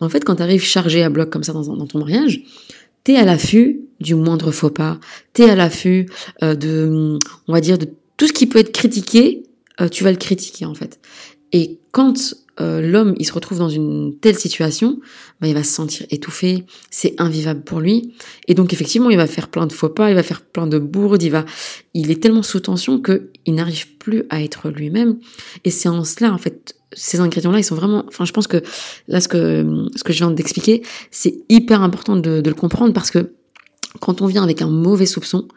En 0.00 0.08
fait, 0.10 0.24
quand 0.24 0.36
tu 0.36 0.42
arrives 0.42 0.62
chargé 0.62 1.02
à 1.02 1.08
bloc 1.08 1.30
comme 1.30 1.42
ça 1.42 1.54
dans, 1.54 1.74
dans 1.74 1.86
ton 1.86 1.98
mariage, 2.00 2.42
t'es 3.02 3.16
à 3.16 3.24
l'affût 3.24 3.83
du 4.00 4.14
moindre 4.14 4.50
faux 4.50 4.70
pas, 4.70 4.98
t'es 5.32 5.48
à 5.48 5.54
l'affût 5.54 6.06
euh, 6.42 6.54
de, 6.54 7.18
on 7.48 7.52
va 7.52 7.60
dire, 7.60 7.78
de 7.78 7.88
tout 8.16 8.26
ce 8.26 8.32
qui 8.32 8.46
peut 8.46 8.58
être 8.58 8.72
critiqué, 8.72 9.44
euh, 9.80 9.88
tu 9.88 10.04
vas 10.04 10.10
le 10.10 10.16
critiquer 10.16 10.66
en 10.66 10.74
fait. 10.74 11.00
Et 11.52 11.78
quand 11.92 12.34
euh, 12.60 12.80
l'homme 12.80 13.14
il 13.18 13.26
se 13.26 13.32
retrouve 13.32 13.58
dans 13.58 13.68
une 13.68 14.16
telle 14.20 14.36
situation, 14.36 15.00
bah, 15.40 15.48
il 15.48 15.54
va 15.54 15.64
se 15.64 15.72
sentir 15.72 16.06
étouffé, 16.10 16.64
c'est 16.90 17.14
invivable 17.18 17.62
pour 17.62 17.80
lui, 17.80 18.14
et 18.46 18.54
donc 18.54 18.72
effectivement 18.72 19.10
il 19.10 19.16
va 19.16 19.26
faire 19.26 19.48
plein 19.48 19.66
de 19.66 19.72
faux 19.72 19.88
pas, 19.88 20.10
il 20.10 20.14
va 20.14 20.22
faire 20.22 20.42
plein 20.42 20.66
de 20.66 20.78
bourdes, 20.78 21.22
il 21.22 21.30
va, 21.30 21.44
il 21.94 22.10
est 22.10 22.22
tellement 22.22 22.42
sous 22.42 22.60
tension 22.60 23.00
que 23.00 23.30
il 23.46 23.54
n'arrive 23.54 23.96
plus 23.96 24.24
à 24.30 24.42
être 24.42 24.70
lui-même. 24.70 25.18
Et 25.64 25.70
c'est 25.70 25.88
en 25.88 26.04
cela 26.04 26.32
en 26.32 26.38
fait 26.38 26.76
ces 26.96 27.20
ingrédients-là, 27.20 27.58
ils 27.58 27.64
sont 27.64 27.74
vraiment. 27.74 28.04
Enfin, 28.08 28.24
je 28.24 28.32
pense 28.32 28.46
que 28.46 28.62
là, 29.08 29.20
ce 29.20 29.28
que 29.28 29.88
ce 29.94 30.04
que 30.04 30.12
je 30.12 30.18
viens 30.18 30.30
d'expliquer, 30.30 30.82
c'est 31.10 31.34
hyper 31.48 31.82
important 31.82 32.16
de, 32.16 32.40
de, 32.40 32.48
le 32.48 32.54
comprendre 32.54 32.92
parce 32.92 33.10
que 33.10 33.32
quand 34.00 34.22
on 34.22 34.26
vient 34.26 34.42
avec 34.42 34.62
un 34.62 34.68
mauvais 34.68 35.06
soupçon, 35.06 35.48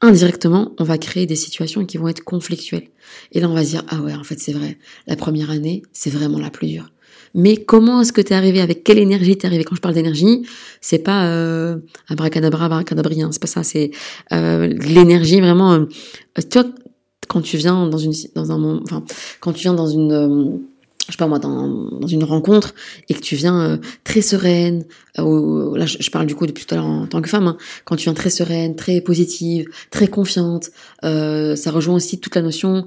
indirectement, 0.00 0.72
on 0.78 0.84
va 0.84 0.98
créer 0.98 1.26
des 1.26 1.36
situations 1.36 1.84
qui 1.84 1.98
vont 1.98 2.08
être 2.08 2.24
conflictuelles. 2.24 2.88
Et 3.32 3.40
là, 3.40 3.48
on 3.48 3.54
va 3.54 3.64
se 3.64 3.70
dire 3.70 3.84
ah 3.88 4.00
ouais, 4.00 4.14
en 4.14 4.24
fait, 4.24 4.38
c'est 4.40 4.52
vrai. 4.52 4.78
La 5.06 5.16
première 5.16 5.50
année, 5.50 5.82
c'est 5.92 6.10
vraiment 6.10 6.38
la 6.38 6.50
plus 6.50 6.68
dure. 6.68 6.90
Mais 7.34 7.56
comment 7.56 8.00
est-ce 8.00 8.12
que 8.12 8.20
tu 8.20 8.32
es 8.32 8.36
arrivé 8.36 8.60
Avec 8.60 8.82
quelle 8.82 8.98
énergie 8.98 9.36
t'es 9.36 9.46
arrivé? 9.46 9.62
Quand 9.62 9.76
je 9.76 9.80
parle 9.80 9.94
d'énergie, 9.94 10.46
c'est 10.80 10.98
pas 10.98 11.26
euh, 11.26 11.76
abracadabra, 12.08 12.64
abracadabrien, 12.64 13.30
c'est 13.30 13.40
pas 13.40 13.46
ça. 13.46 13.62
C'est 13.62 13.92
euh, 14.32 14.66
l'énergie 14.66 15.40
vraiment. 15.40 15.72
Euh, 15.74 15.86
tu 16.50 16.58
vois, 16.58 16.68
quand 17.28 17.40
tu 17.40 17.56
viens 17.56 17.86
dans 17.86 17.98
une 17.98 18.12
dans 18.34 18.50
un 18.50 18.82
enfin 18.82 19.04
quand 19.38 19.52
tu 19.52 19.62
viens 19.62 19.74
dans 19.74 19.86
une 19.86 20.12
euh, 20.12 20.58
je 21.10 21.16
sais 21.16 21.18
pas 21.18 21.26
moi 21.26 21.38
dans, 21.38 21.68
dans 21.90 22.06
une 22.06 22.24
rencontre 22.24 22.74
et 23.08 23.14
que 23.14 23.20
tu 23.20 23.34
viens 23.36 23.60
euh, 23.60 23.76
très 24.04 24.22
sereine 24.22 24.84
euh, 25.18 25.76
là 25.76 25.86
je, 25.86 26.10
parle 26.10 26.26
du 26.26 26.34
coup 26.34 26.46
depuis 26.46 26.64
tout 26.64 26.74
à 26.74 26.78
l'heure 26.78 26.86
en 26.86 27.06
tant 27.06 27.20
que 27.20 27.28
femme 27.28 27.48
hein, 27.48 27.56
quand 27.84 27.96
tu 27.96 28.04
viens 28.04 28.14
très 28.14 28.30
sereine 28.30 28.76
très 28.76 29.00
positive 29.00 29.68
très 29.90 30.06
confiante 30.06 30.70
euh, 31.04 31.56
ça 31.56 31.70
rejoint 31.70 31.96
aussi 31.96 32.20
toute 32.20 32.36
la 32.36 32.42
notion 32.42 32.86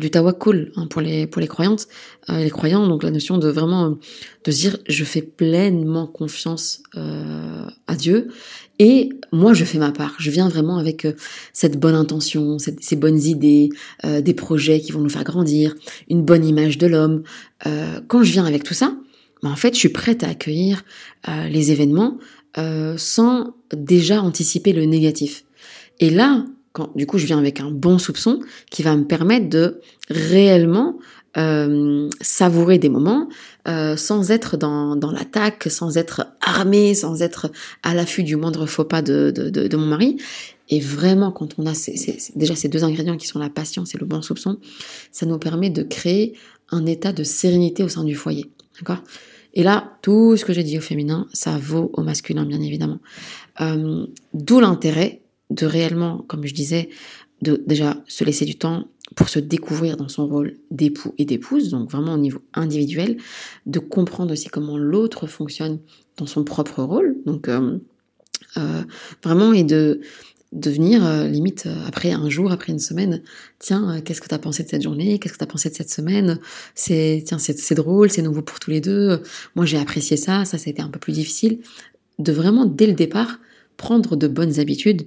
du 0.00 0.10
tawakkul 0.10 0.72
hein, 0.76 0.86
pour 0.88 1.00
les 1.00 1.26
pour 1.26 1.40
les 1.40 1.46
croyantes 1.46 1.86
les 2.28 2.50
croyants 2.50 2.88
donc 2.88 3.02
la 3.04 3.10
notion 3.10 3.38
de 3.38 3.48
vraiment 3.48 3.96
de 4.44 4.50
se 4.50 4.58
dire 4.58 4.78
je 4.88 5.04
fais 5.04 5.22
pleinement 5.22 6.06
confiance 6.06 6.82
à 7.86 7.94
Dieu 7.94 8.28
et 8.78 9.10
moi, 9.32 9.54
je 9.54 9.64
fais 9.64 9.78
ma 9.78 9.90
part. 9.90 10.14
Je 10.18 10.30
viens 10.30 10.48
vraiment 10.48 10.78
avec 10.78 11.04
euh, 11.04 11.12
cette 11.52 11.78
bonne 11.78 11.94
intention, 11.94 12.58
ces 12.58 12.96
bonnes 12.96 13.20
idées, 13.20 13.70
euh, 14.04 14.20
des 14.20 14.34
projets 14.34 14.80
qui 14.80 14.92
vont 14.92 15.00
nous 15.00 15.08
faire 15.08 15.24
grandir, 15.24 15.74
une 16.08 16.22
bonne 16.22 16.44
image 16.44 16.78
de 16.78 16.86
l'homme. 16.86 17.22
Euh, 17.66 18.00
quand 18.06 18.22
je 18.22 18.32
viens 18.32 18.46
avec 18.46 18.62
tout 18.62 18.74
ça, 18.74 18.94
ben, 19.42 19.50
en 19.50 19.56
fait, 19.56 19.74
je 19.74 19.78
suis 19.78 19.88
prête 19.88 20.22
à 20.22 20.28
accueillir 20.28 20.84
les 21.50 21.70
événements 21.70 22.18
sans 22.96 23.54
déjà 23.72 24.20
anticiper 24.20 24.72
le 24.72 24.84
négatif. 24.84 25.44
Et 26.00 26.10
là, 26.10 26.44
quand 26.72 26.90
du 26.96 27.06
coup, 27.06 27.18
je 27.18 27.26
viens 27.26 27.38
avec 27.38 27.60
un 27.60 27.70
bon 27.70 27.98
soupçon 27.98 28.40
qui 28.70 28.82
va 28.82 28.96
me 28.96 29.04
permettre 29.04 29.48
de 29.48 29.80
réellement 30.10 30.98
euh, 31.36 32.08
savourer 32.20 32.78
des 32.78 32.88
moments 32.88 33.28
euh, 33.68 33.96
sans 33.96 34.30
être 34.30 34.56
dans, 34.56 34.96
dans 34.96 35.10
l'attaque, 35.10 35.68
sans 35.70 35.98
être 35.98 36.26
armé, 36.40 36.94
sans 36.94 37.20
être 37.20 37.52
à 37.82 37.94
l'affût 37.94 38.22
du 38.22 38.36
moindre 38.36 38.66
faux 38.66 38.84
pas 38.84 39.02
de, 39.02 39.30
de, 39.30 39.76
mon 39.76 39.86
mari. 39.86 40.16
Et 40.70 40.80
vraiment, 40.80 41.30
quand 41.30 41.58
on 41.58 41.66
a 41.66 41.72
déjà 42.34 42.54
ces 42.54 42.68
deux 42.68 42.84
ingrédients 42.84 43.16
qui 43.16 43.26
sont 43.26 43.38
la 43.38 43.50
patience 43.50 43.94
et 43.94 43.98
le 43.98 44.06
bon 44.06 44.22
soupçon, 44.22 44.58
ça 45.12 45.26
nous 45.26 45.38
permet 45.38 45.70
de 45.70 45.82
créer 45.82 46.34
un 46.70 46.86
état 46.86 47.12
de 47.12 47.24
sérénité 47.24 47.82
au 47.82 47.88
sein 47.88 48.04
du 48.04 48.14
foyer. 48.14 48.50
D'accord? 48.78 49.02
Et 49.54 49.62
là, 49.62 49.98
tout 50.02 50.36
ce 50.36 50.44
que 50.44 50.52
j'ai 50.52 50.62
dit 50.62 50.78
au 50.78 50.82
féminin, 50.82 51.26
ça 51.32 51.58
vaut 51.58 51.90
au 51.94 52.02
masculin, 52.02 52.44
bien 52.44 52.60
évidemment. 52.60 53.00
Euh, 53.60 54.06
D'où 54.34 54.60
l'intérêt 54.60 55.22
de 55.50 55.66
réellement, 55.66 56.24
comme 56.28 56.46
je 56.46 56.54
disais, 56.54 56.90
de 57.42 57.62
déjà 57.66 57.96
se 58.06 58.24
laisser 58.24 58.44
du 58.44 58.56
temps 58.56 58.88
pour 59.14 59.28
se 59.28 59.38
découvrir 59.38 59.96
dans 59.96 60.08
son 60.08 60.26
rôle 60.26 60.56
d'époux 60.70 61.14
et 61.18 61.24
d'épouse, 61.24 61.70
donc 61.70 61.90
vraiment 61.90 62.14
au 62.14 62.18
niveau 62.18 62.40
individuel, 62.54 63.16
de 63.66 63.78
comprendre 63.78 64.32
aussi 64.32 64.48
comment 64.48 64.78
l'autre 64.78 65.26
fonctionne 65.26 65.78
dans 66.16 66.26
son 66.26 66.44
propre 66.44 66.82
rôle, 66.82 67.16
donc 67.24 67.48
euh, 67.48 67.78
euh, 68.56 68.82
vraiment 69.22 69.52
et 69.52 69.64
de 69.64 70.00
devenir 70.52 71.00
venir 71.00 71.06
euh, 71.06 71.28
limite 71.28 71.68
après 71.86 72.12
un 72.12 72.30
jour, 72.30 72.50
après 72.50 72.72
une 72.72 72.78
semaine, 72.78 73.22
tiens, 73.58 74.00
qu'est-ce 74.00 74.22
que 74.22 74.28
tu 74.28 74.34
as 74.34 74.38
pensé 74.38 74.62
de 74.62 74.68
cette 74.68 74.82
journée, 74.82 75.18
qu'est-ce 75.18 75.34
que 75.34 75.38
tu 75.38 75.44
as 75.44 75.48
pensé 75.48 75.68
de 75.68 75.74
cette 75.74 75.90
semaine, 75.90 76.38
c'est 76.74 77.22
tiens 77.26 77.38
c'est 77.38 77.74
drôle, 77.74 78.10
c'est 78.10 78.22
nouveau 78.22 78.42
pour 78.42 78.58
tous 78.58 78.70
les 78.70 78.80
deux, 78.80 79.22
moi 79.56 79.66
j'ai 79.66 79.78
apprécié 79.78 80.16
ça, 80.16 80.44
ça 80.46 80.56
ça 80.56 80.64
a 80.68 80.70
été 80.70 80.80
un 80.80 80.88
peu 80.88 80.98
plus 80.98 81.12
difficile, 81.12 81.60
de 82.18 82.32
vraiment, 82.32 82.64
dès 82.64 82.86
le 82.86 82.94
départ, 82.94 83.38
prendre 83.76 84.16
de 84.16 84.26
bonnes 84.26 84.58
habitudes 84.58 85.06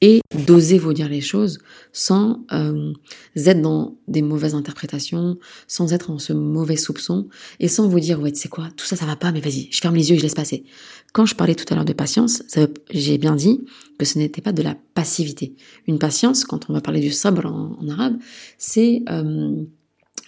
et 0.00 0.20
d'oser 0.46 0.78
vous 0.78 0.92
dire 0.92 1.08
les 1.08 1.20
choses 1.20 1.58
sans 1.92 2.44
euh, 2.52 2.92
être 3.34 3.60
dans 3.60 3.98
des 4.06 4.22
mauvaises 4.22 4.54
interprétations, 4.54 5.38
sans 5.66 5.92
être 5.92 6.08
dans 6.08 6.18
ce 6.18 6.32
mauvais 6.32 6.76
soupçon 6.76 7.28
et 7.58 7.68
sans 7.68 7.88
vous 7.88 7.98
dire 7.98 8.20
ouais 8.20 8.30
tu 8.30 8.40
sais 8.40 8.48
quoi 8.48 8.68
tout 8.76 8.86
ça 8.86 8.94
ça 8.96 9.06
va 9.06 9.16
pas 9.16 9.32
mais 9.32 9.40
vas-y 9.40 9.68
je 9.70 9.80
ferme 9.80 9.96
les 9.96 10.10
yeux 10.10 10.16
et 10.16 10.18
je 10.18 10.22
laisse 10.22 10.34
passer. 10.34 10.64
Quand 11.12 11.26
je 11.26 11.34
parlais 11.34 11.54
tout 11.54 11.64
à 11.70 11.74
l'heure 11.74 11.84
de 11.84 11.92
patience, 11.92 12.42
j'ai 12.90 13.18
bien 13.18 13.34
dit 13.34 13.64
que 13.98 14.04
ce 14.04 14.18
n'était 14.18 14.42
pas 14.42 14.52
de 14.52 14.62
la 14.62 14.76
passivité. 14.94 15.54
Une 15.86 15.98
patience, 15.98 16.44
quand 16.44 16.68
on 16.68 16.74
va 16.74 16.80
parler 16.80 17.00
du 17.00 17.10
sabre 17.10 17.46
en, 17.46 17.88
arabe, 17.88 18.18
c'est 18.58 19.02
euh, 19.10 19.56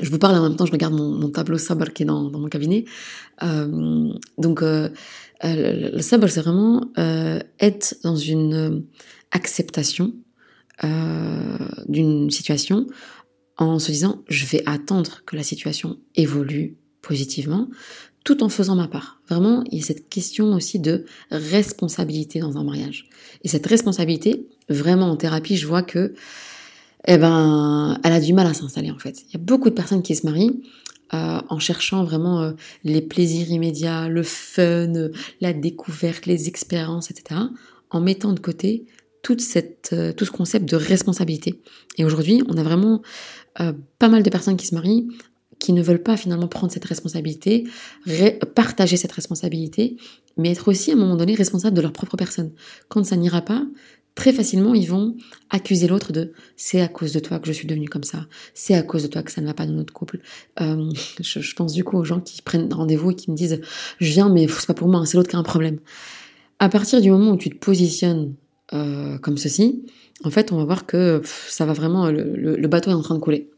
je 0.00 0.10
vous 0.10 0.18
parle 0.18 0.36
en 0.36 0.48
même 0.48 0.56
temps, 0.56 0.64
je 0.64 0.72
regarde 0.72 0.94
mon, 0.94 1.28
tableau 1.28 1.58
sabre 1.58 1.90
qui 1.92 2.04
est 2.04 2.06
dans, 2.06 2.30
mon 2.30 2.48
cabinet. 2.48 2.86
Euh, 3.42 4.08
donc, 4.38 4.62
euh, 4.62 4.88
le, 5.44 5.90
le, 5.96 6.02
sabre, 6.02 6.28
c'est 6.28 6.40
vraiment 6.40 6.90
être 6.96 7.96
dans 8.02 8.16
une 8.16 8.86
acceptation 9.30 10.14
euh, 10.84 11.58
d'une 11.88 12.30
situation 12.30 12.86
en 13.56 13.78
se 13.78 13.92
disant 13.92 14.22
je 14.28 14.46
vais 14.46 14.62
attendre 14.66 15.22
que 15.26 15.36
la 15.36 15.42
situation 15.42 15.98
évolue 16.14 16.76
positivement 17.02 17.68
tout 18.24 18.42
en 18.42 18.48
faisant 18.48 18.76
ma 18.76 18.88
part. 18.88 19.20
Vraiment, 19.28 19.64
il 19.70 19.78
y 19.78 19.82
a 19.82 19.84
cette 19.84 20.08
question 20.08 20.52
aussi 20.52 20.78
de 20.78 21.06
responsabilité 21.30 22.38
dans 22.38 22.58
un 22.58 22.64
mariage. 22.64 23.08
Et 23.44 23.48
cette 23.48 23.66
responsabilité, 23.66 24.46
vraiment 24.68 25.10
en 25.10 25.16
thérapie, 25.16 25.56
je 25.56 25.66
vois 25.66 25.82
que 25.82 26.14
eh 27.06 27.16
ben, 27.16 27.98
elle 28.04 28.12
a 28.12 28.20
du 28.20 28.34
mal 28.34 28.46
à 28.46 28.52
s'installer 28.52 28.90
en 28.90 28.98
fait. 28.98 29.22
Il 29.28 29.32
y 29.32 29.36
a 29.36 29.42
beaucoup 29.42 29.70
de 29.70 29.74
personnes 29.74 30.02
qui 30.02 30.14
se 30.14 30.26
marient 30.26 30.60
euh, 31.14 31.40
en 31.48 31.58
cherchant 31.58 32.04
vraiment 32.04 32.40
euh, 32.40 32.52
les 32.84 33.00
plaisirs 33.00 33.50
immédiats, 33.50 34.08
le 34.08 34.22
fun, 34.22 35.08
la 35.40 35.52
découverte, 35.52 36.26
les 36.26 36.46
expériences, 36.46 37.10
etc., 37.10 37.40
en 37.90 38.00
mettant 38.00 38.32
de 38.32 38.38
côté 38.38 38.84
toute 39.22 39.40
cette, 39.40 39.90
euh, 39.92 40.12
tout 40.12 40.24
ce 40.24 40.30
concept 40.30 40.68
de 40.68 40.76
responsabilité. 40.76 41.60
Et 41.98 42.04
aujourd'hui, 42.04 42.42
on 42.48 42.56
a 42.56 42.62
vraiment 42.62 43.02
euh, 43.60 43.72
pas 43.98 44.08
mal 44.08 44.22
de 44.22 44.30
personnes 44.30 44.56
qui 44.56 44.66
se 44.66 44.74
marient 44.74 45.08
qui 45.60 45.74
ne 45.74 45.82
veulent 45.82 46.02
pas 46.02 46.16
finalement 46.16 46.48
prendre 46.48 46.72
cette 46.72 46.86
responsabilité, 46.86 47.68
partager 48.54 48.96
cette 48.96 49.12
responsabilité, 49.12 49.96
mais 50.36 50.50
être 50.50 50.68
aussi 50.68 50.90
à 50.90 50.94
un 50.94 50.96
moment 50.96 51.16
donné 51.16 51.34
responsable 51.34 51.76
de 51.76 51.82
leur 51.82 51.92
propre 51.92 52.16
personne. 52.16 52.50
Quand 52.88 53.04
ça 53.04 53.16
n'ira 53.16 53.42
pas, 53.42 53.66
très 54.14 54.32
facilement 54.32 54.74
ils 54.74 54.88
vont 54.88 55.16
accuser 55.50 55.86
l'autre 55.86 56.12
de 56.12 56.32
c'est 56.56 56.80
à 56.80 56.88
cause 56.88 57.12
de 57.12 57.20
toi 57.20 57.38
que 57.38 57.46
je 57.46 57.52
suis 57.52 57.66
devenue 57.66 57.88
comme 57.88 58.02
ça, 58.02 58.26
c'est 58.54 58.74
à 58.74 58.82
cause 58.82 59.02
de 59.02 59.08
toi 59.08 59.22
que 59.22 59.30
ça 59.30 59.40
ne 59.40 59.46
va 59.46 59.54
pas 59.54 59.66
dans 59.66 59.74
notre 59.74 59.92
couple. 59.92 60.20
Euh, 60.60 60.90
je, 61.20 61.40
je, 61.40 61.54
pense 61.54 61.74
du 61.74 61.84
coup 61.84 61.98
aux 61.98 62.04
gens 62.04 62.20
qui 62.20 62.42
prennent 62.42 62.72
rendez-vous 62.72 63.12
et 63.12 63.14
qui 63.14 63.30
me 63.30 63.36
disent 63.36 63.60
je 64.00 64.10
viens 64.10 64.30
mais 64.30 64.48
c'est 64.48 64.66
pas 64.66 64.74
pour 64.74 64.88
moi, 64.88 65.04
c'est 65.06 65.16
l'autre 65.16 65.28
qui 65.28 65.36
a 65.36 65.38
un 65.38 65.44
problème. 65.44 65.78
À 66.58 66.68
partir 66.68 67.00
du 67.00 67.10
moment 67.10 67.32
où 67.32 67.36
tu 67.36 67.50
te 67.50 67.56
positionnes 67.56 68.34
euh, 68.72 69.18
comme 69.18 69.38
ceci, 69.38 69.84
en 70.24 70.30
fait, 70.30 70.52
on 70.52 70.56
va 70.56 70.64
voir 70.64 70.86
que 70.86 71.22
ça 71.24 71.64
va 71.66 71.72
vraiment, 71.72 72.10
le, 72.10 72.68
bateau 72.68 72.90
est 72.90 72.94
en 72.94 73.02
train 73.02 73.14
de 73.14 73.20
couler. 73.20 73.48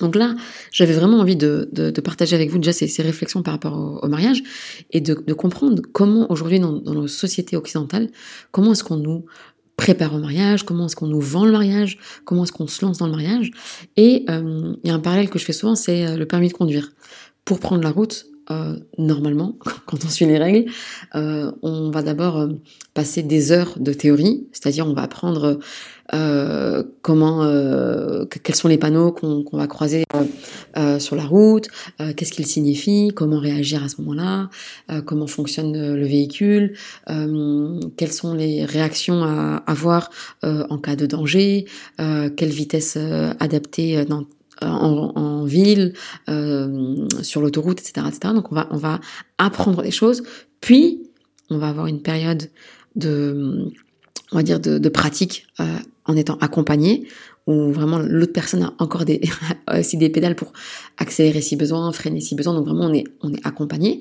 Donc 0.00 0.14
là, 0.14 0.36
j'avais 0.70 0.92
vraiment 0.92 1.18
envie 1.18 1.34
de, 1.34 1.92
partager 2.04 2.36
avec 2.36 2.50
vous 2.50 2.58
déjà 2.58 2.72
ces, 2.72 3.02
réflexions 3.02 3.42
par 3.42 3.54
rapport 3.54 4.00
au, 4.02 4.08
mariage 4.08 4.42
et 4.90 5.00
de, 5.00 5.14
comprendre 5.32 5.82
comment 5.92 6.30
aujourd'hui 6.30 6.60
dans, 6.60 6.80
nos 6.80 7.08
sociétés 7.08 7.56
occidentales, 7.56 8.08
comment 8.52 8.72
est-ce 8.72 8.84
qu'on 8.84 8.96
nous 8.96 9.24
prépare 9.76 10.14
au 10.14 10.18
mariage, 10.18 10.64
comment 10.64 10.86
est-ce 10.86 10.96
qu'on 10.96 11.06
nous 11.06 11.20
vend 11.20 11.44
le 11.44 11.52
mariage, 11.52 11.98
comment 12.24 12.44
est-ce 12.44 12.52
qu'on 12.52 12.66
se 12.66 12.84
lance 12.84 12.98
dans 12.98 13.06
le 13.06 13.12
mariage. 13.12 13.52
Et 13.96 14.24
euh, 14.28 14.74
il 14.82 14.88
y 14.88 14.90
a 14.90 14.94
un 14.94 14.98
parallèle 14.98 15.30
que 15.30 15.38
je 15.38 15.44
fais 15.44 15.52
souvent, 15.52 15.76
c'est 15.76 16.04
euh, 16.04 16.16
le 16.16 16.26
permis 16.26 16.48
de 16.48 16.52
conduire. 16.52 16.90
Pour 17.44 17.60
prendre 17.60 17.82
la 17.82 17.90
route, 17.90 18.26
euh, 18.50 18.76
normalement, 18.96 19.56
quand 19.86 20.04
on 20.04 20.08
suit 20.08 20.26
les 20.26 20.38
règles, 20.38 20.70
euh, 21.14 21.52
on 21.62 21.90
va 21.90 22.02
d'abord 22.02 22.38
euh, 22.38 22.48
passer 22.94 23.22
des 23.22 23.52
heures 23.52 23.78
de 23.78 23.92
théorie, 23.92 24.46
c'est-à-dire 24.52 24.86
on 24.86 24.94
va 24.94 25.02
apprendre 25.02 25.58
comment, 27.02 27.46
quels 28.42 28.54
sont 28.54 28.68
les 28.68 28.78
panneaux 28.78 29.12
qu'on 29.12 29.44
va 29.52 29.66
croiser 29.66 30.04
sur 30.98 31.16
la 31.16 31.24
route, 31.24 31.68
qu'est-ce 32.16 32.32
qu'ils 32.32 32.46
signifient, 32.46 33.10
comment 33.14 33.38
réagir 33.38 33.84
à 33.84 33.90
ce 33.90 34.00
moment-là, 34.00 34.48
comment 35.04 35.26
fonctionne 35.26 35.94
le 35.94 36.06
véhicule, 36.06 36.72
quelles 37.06 38.12
sont 38.12 38.32
les 38.32 38.64
réactions 38.64 39.22
à 39.22 39.62
avoir 39.66 40.08
en 40.42 40.78
cas 40.78 40.96
de 40.96 41.04
danger, 41.04 41.66
quelle 41.98 42.48
vitesse 42.48 42.96
adapter 43.38 44.06
dans 44.06 44.24
en, 44.62 45.44
ville, 45.44 45.94
euh, 46.28 47.06
sur 47.22 47.40
l'autoroute, 47.40 47.80
etc., 47.80 48.06
etc. 48.08 48.34
Donc 48.34 48.52
on 48.52 48.54
va, 48.54 48.68
on 48.70 48.76
va 48.76 49.00
apprendre 49.38 49.82
des 49.82 49.90
choses, 49.90 50.22
puis 50.60 51.02
on 51.50 51.58
va 51.58 51.68
avoir 51.68 51.86
une 51.86 52.02
période 52.02 52.50
de, 52.96 53.70
on 54.32 54.36
va 54.36 54.42
dire, 54.42 54.60
de, 54.60 54.78
de 54.78 54.88
pratique 54.88 55.46
euh, 55.60 55.64
en 56.04 56.16
étant 56.16 56.36
accompagné, 56.38 57.06
où 57.46 57.72
vraiment 57.72 57.98
l'autre 57.98 58.32
personne 58.32 58.62
a 58.62 58.74
encore 58.78 59.04
des, 59.04 59.20
aussi 59.78 59.96
des 59.96 60.10
pédales 60.10 60.36
pour 60.36 60.52
accélérer 60.98 61.40
si 61.40 61.56
besoin, 61.56 61.90
freiner 61.92 62.20
si 62.20 62.34
besoin. 62.34 62.54
Donc 62.54 62.66
vraiment 62.66 62.86
on 62.86 62.94
est, 62.94 63.04
on 63.22 63.32
est 63.32 63.46
accompagné. 63.46 64.00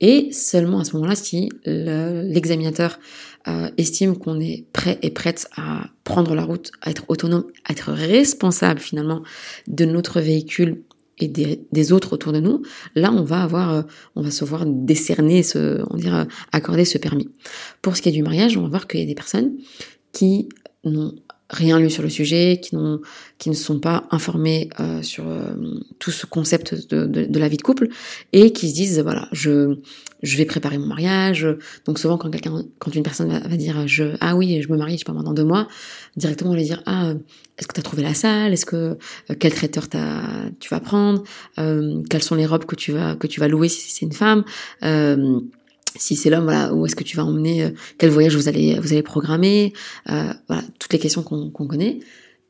Et 0.00 0.32
seulement 0.32 0.80
à 0.80 0.84
ce 0.84 0.94
moment-là, 0.96 1.14
si 1.14 1.50
l'examinateur 1.64 2.98
euh, 3.46 3.68
estime 3.76 4.16
qu'on 4.16 4.40
est 4.40 4.64
prêt 4.72 4.98
et 5.02 5.10
prête 5.10 5.48
à 5.56 5.90
prendre 6.02 6.34
la 6.34 6.44
route, 6.44 6.72
à 6.80 6.90
être 6.90 7.04
autonome, 7.08 7.44
à 7.66 7.72
être 7.72 7.92
responsable 7.92 8.80
finalement 8.80 9.22
de 9.66 9.84
notre 9.84 10.20
véhicule 10.20 10.82
et 11.18 11.28
des, 11.28 11.92
autres 11.92 12.14
autour 12.14 12.32
de 12.32 12.40
nous, 12.40 12.62
là 12.94 13.12
on 13.12 13.22
va 13.22 13.42
avoir, 13.42 13.72
euh, 13.72 13.82
on 14.16 14.22
va 14.22 14.30
se 14.30 14.44
voir 14.44 14.64
décerner, 14.66 15.42
ce, 15.42 15.82
on 15.90 15.96
dirait 15.96 16.26
accorder 16.52 16.84
ce 16.84 16.96
permis. 16.96 17.28
Pour 17.82 17.96
ce 17.96 18.02
qui 18.02 18.08
est 18.08 18.12
du 18.12 18.22
mariage, 18.22 18.56
on 18.56 18.62
va 18.62 18.68
voir 18.68 18.88
qu'il 18.88 19.00
y 19.00 19.02
a 19.02 19.06
des 19.06 19.14
personnes 19.14 19.52
qui 20.12 20.48
n'ont 20.84 21.14
rien 21.54 21.78
lu 21.78 21.88
sur 21.88 22.02
le 22.02 22.10
sujet, 22.10 22.60
qui, 22.62 22.74
n'ont, 22.74 23.00
qui 23.38 23.48
ne 23.48 23.54
sont 23.54 23.78
pas 23.78 24.04
informés 24.10 24.68
euh, 24.80 25.02
sur 25.02 25.26
euh, 25.26 25.54
tout 25.98 26.10
ce 26.10 26.26
concept 26.26 26.74
de, 26.90 27.06
de, 27.06 27.38
la 27.38 27.48
vie 27.48 27.56
de 27.56 27.62
couple 27.62 27.88
et 28.32 28.52
qui 28.52 28.68
se 28.70 28.74
disent 28.74 29.00
voilà 29.00 29.28
je 29.32 29.78
je 30.22 30.38
vais 30.38 30.46
préparer 30.46 30.78
mon 30.78 30.86
mariage. 30.86 31.46
Donc 31.86 31.98
souvent 31.98 32.16
quand 32.16 32.30
quelqu'un 32.30 32.64
quand 32.78 32.94
une 32.94 33.02
personne 33.02 33.28
va, 33.28 33.56
dire 33.56 33.86
je 33.86 34.16
ah 34.20 34.36
oui 34.36 34.60
je 34.62 34.72
me 34.72 34.76
marie 34.76 34.94
je 34.94 34.98
sais 34.98 35.04
pas 35.04 35.12
dans 35.12 35.34
deux 35.34 35.44
mois 35.44 35.68
directement 36.16 36.50
on 36.50 36.56
va 36.56 36.62
dire 36.62 36.82
ah 36.86 37.12
est-ce 37.58 37.68
que 37.68 37.74
tu 37.74 37.80
as 37.80 37.82
trouvé 37.82 38.02
la 38.02 38.14
salle? 38.14 38.52
Est-ce 38.52 38.66
que 38.66 38.76
euh, 38.76 39.34
quel 39.38 39.54
traiteur 39.54 39.84
tu 39.88 40.68
vas 40.70 40.80
prendre? 40.80 41.22
Quelles 41.56 42.22
sont 42.22 42.34
les 42.34 42.46
robes 42.46 42.64
que 42.64 42.74
tu 42.74 42.92
vas 42.92 43.16
que 43.16 43.26
tu 43.26 43.38
vas 43.40 43.48
louer 43.48 43.68
si 43.68 43.90
c'est 43.90 44.06
une 44.06 44.12
femme? 44.12 44.44
Si 45.96 46.16
c'est 46.16 46.30
l'homme, 46.30 46.44
voilà, 46.44 46.74
où 46.74 46.86
est-ce 46.86 46.96
que 46.96 47.04
tu 47.04 47.16
vas 47.16 47.24
emmener, 47.24 47.64
euh, 47.64 47.70
quel 47.98 48.10
voyage 48.10 48.36
vous 48.36 48.48
allez, 48.48 48.78
vous 48.80 48.92
allez 48.92 49.02
programmer, 49.02 49.72
euh, 50.10 50.32
voilà, 50.48 50.62
toutes 50.78 50.92
les 50.92 50.98
questions 50.98 51.22
qu'on 51.22 51.50
connaît. 51.50 52.00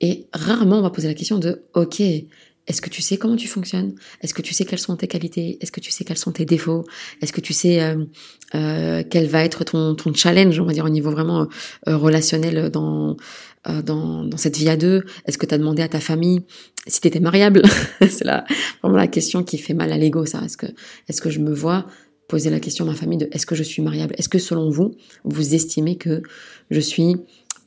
Et 0.00 0.26
rarement 0.32 0.78
on 0.78 0.82
va 0.82 0.90
poser 0.90 1.08
la 1.08 1.14
question 1.14 1.38
de, 1.38 1.62
ok, 1.74 2.02
est-ce 2.66 2.80
que 2.80 2.88
tu 2.88 3.02
sais 3.02 3.18
comment 3.18 3.36
tu 3.36 3.46
fonctionnes? 3.46 3.94
Est-ce 4.22 4.32
que 4.32 4.40
tu 4.40 4.54
sais 4.54 4.64
quelles 4.64 4.78
sont 4.78 4.96
tes 4.96 5.06
qualités? 5.06 5.58
Est-ce 5.60 5.70
que 5.70 5.80
tu 5.80 5.90
sais 5.90 6.04
quels 6.04 6.16
sont 6.16 6.32
tes 6.32 6.46
défauts? 6.46 6.84
Est-ce 7.20 7.32
que 7.32 7.42
tu 7.42 7.52
sais 7.52 7.82
euh, 7.82 8.04
euh, 8.54 9.02
quel 9.08 9.26
va 9.26 9.44
être 9.44 9.64
ton, 9.64 9.94
ton 9.94 10.14
challenge, 10.14 10.58
on 10.58 10.64
va 10.64 10.72
dire 10.72 10.84
au 10.84 10.90
niveau 10.90 11.10
vraiment 11.10 11.46
euh, 11.88 11.96
relationnel 11.96 12.70
dans, 12.70 13.16
dans, 13.66 14.24
dans 14.24 14.36
cette 14.38 14.56
vie 14.56 14.70
à 14.70 14.76
deux? 14.76 15.04
Est-ce 15.26 15.36
que 15.36 15.44
tu 15.44 15.54
as 15.54 15.58
demandé 15.58 15.82
à 15.82 15.88
ta 15.88 16.00
famille 16.00 16.40
si 16.86 17.02
tu 17.02 17.08
étais 17.08 17.20
mariable? 17.20 17.62
C'est 18.00 18.24
vraiment 18.82 18.96
la 18.96 19.08
question 19.08 19.44
qui 19.44 19.58
fait 19.58 19.74
mal 19.74 19.92
à 19.92 19.98
l'ego, 19.98 20.24
ça. 20.24 20.40
Est-ce 20.42 20.56
que, 20.56 20.66
est-ce 21.08 21.20
que 21.20 21.28
je 21.28 21.40
me 21.40 21.52
vois 21.52 21.84
poser 22.28 22.50
la 22.50 22.60
question 22.60 22.84
à 22.84 22.88
ma 22.88 22.94
famille 22.94 23.18
de 23.18 23.28
est-ce 23.32 23.46
que 23.46 23.54
je 23.54 23.62
suis 23.62 23.82
mariable? 23.82 24.14
Est-ce 24.18 24.28
que 24.28 24.38
selon 24.38 24.70
vous, 24.70 24.94
vous 25.24 25.54
estimez 25.54 25.96
que 25.96 26.22
je 26.70 26.80
suis 26.80 27.16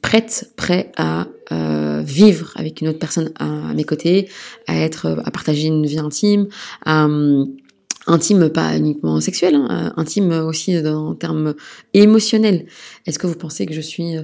prête, 0.02 0.52
prêt 0.56 0.92
à 0.98 1.28
euh, 1.52 2.02
vivre 2.02 2.54
avec 2.56 2.82
une 2.82 2.88
autre 2.88 3.00
personne 3.00 3.32
à, 3.40 3.74
mes 3.74 3.84
côtés, 3.84 4.30
à 4.68 4.78
être, 4.78 5.22
à 5.26 5.32
partager 5.32 5.68
une 5.68 5.86
vie 5.86 6.00
intime, 6.00 6.48
intime 6.86 8.50
pas 8.50 8.78
uniquement 8.78 9.20
sexuelle, 9.20 9.56
hein, 9.56 9.94
intime 9.98 10.32
aussi 10.32 10.78
en 10.88 11.14
termes 11.14 11.56
émotionnels. 11.94 12.68
Est-ce 13.06 13.20
que 13.20 13.28
vous 13.28 13.36
pensez 13.36 13.66
que 13.66 13.74
je 13.74 13.82
suis 13.82 14.16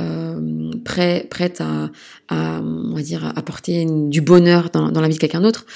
euh, 0.00 0.70
prêt, 0.84 1.26
prête 1.30 1.60
à, 1.60 1.90
à, 2.28 2.60
on 2.62 2.94
va 2.94 3.02
dire, 3.02 3.32
apporter 3.36 3.86
du 3.86 4.20
bonheur 4.20 4.70
dans, 4.72 4.90
dans 4.90 5.00
la 5.00 5.08
vie 5.08 5.14
de 5.14 5.20
quelqu'un 5.20 5.42
d'autre? 5.42 5.66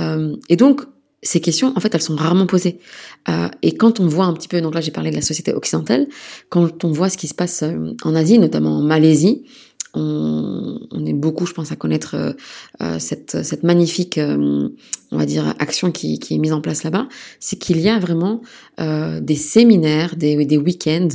Euh, 0.00 0.36
Et 0.48 0.56
donc, 0.56 0.82
ces 1.22 1.40
questions, 1.40 1.72
en 1.76 1.80
fait, 1.80 1.94
elles 1.94 2.02
sont 2.02 2.16
rarement 2.16 2.46
posées. 2.46 2.78
Euh, 3.28 3.48
et 3.62 3.76
quand 3.76 4.00
on 4.00 4.06
voit 4.06 4.24
un 4.24 4.32
petit 4.32 4.48
peu, 4.48 4.60
donc 4.60 4.74
là 4.74 4.80
j'ai 4.80 4.90
parlé 4.90 5.10
de 5.10 5.16
la 5.16 5.22
société 5.22 5.52
occidentale, 5.52 6.06
quand 6.48 6.84
on 6.84 6.92
voit 6.92 7.10
ce 7.10 7.18
qui 7.18 7.28
se 7.28 7.34
passe 7.34 7.62
euh, 7.62 7.94
en 8.04 8.14
Asie, 8.14 8.38
notamment 8.38 8.78
en 8.78 8.82
Malaisie, 8.82 9.44
on, 9.94 10.78
on 10.90 11.04
est 11.04 11.12
beaucoup, 11.12 11.46
je 11.46 11.52
pense, 11.52 11.72
à 11.72 11.76
connaître 11.76 12.14
euh, 12.14 12.32
euh 12.80 12.98
cette, 12.98 13.42
cette, 13.42 13.64
magnifique, 13.64 14.18
euh, 14.18 14.68
on 15.10 15.18
va 15.18 15.26
dire, 15.26 15.54
action 15.58 15.90
qui, 15.90 16.18
qui, 16.18 16.34
est 16.34 16.38
mise 16.38 16.52
en 16.52 16.60
place 16.60 16.84
là-bas, 16.84 17.08
c'est 17.40 17.58
qu'il 17.58 17.80
y 17.80 17.88
a 17.88 17.98
vraiment 17.98 18.40
des 18.78 19.36
séminaires, 19.36 20.16
des, 20.16 20.46
des 20.46 20.56
week-ends 20.56 21.08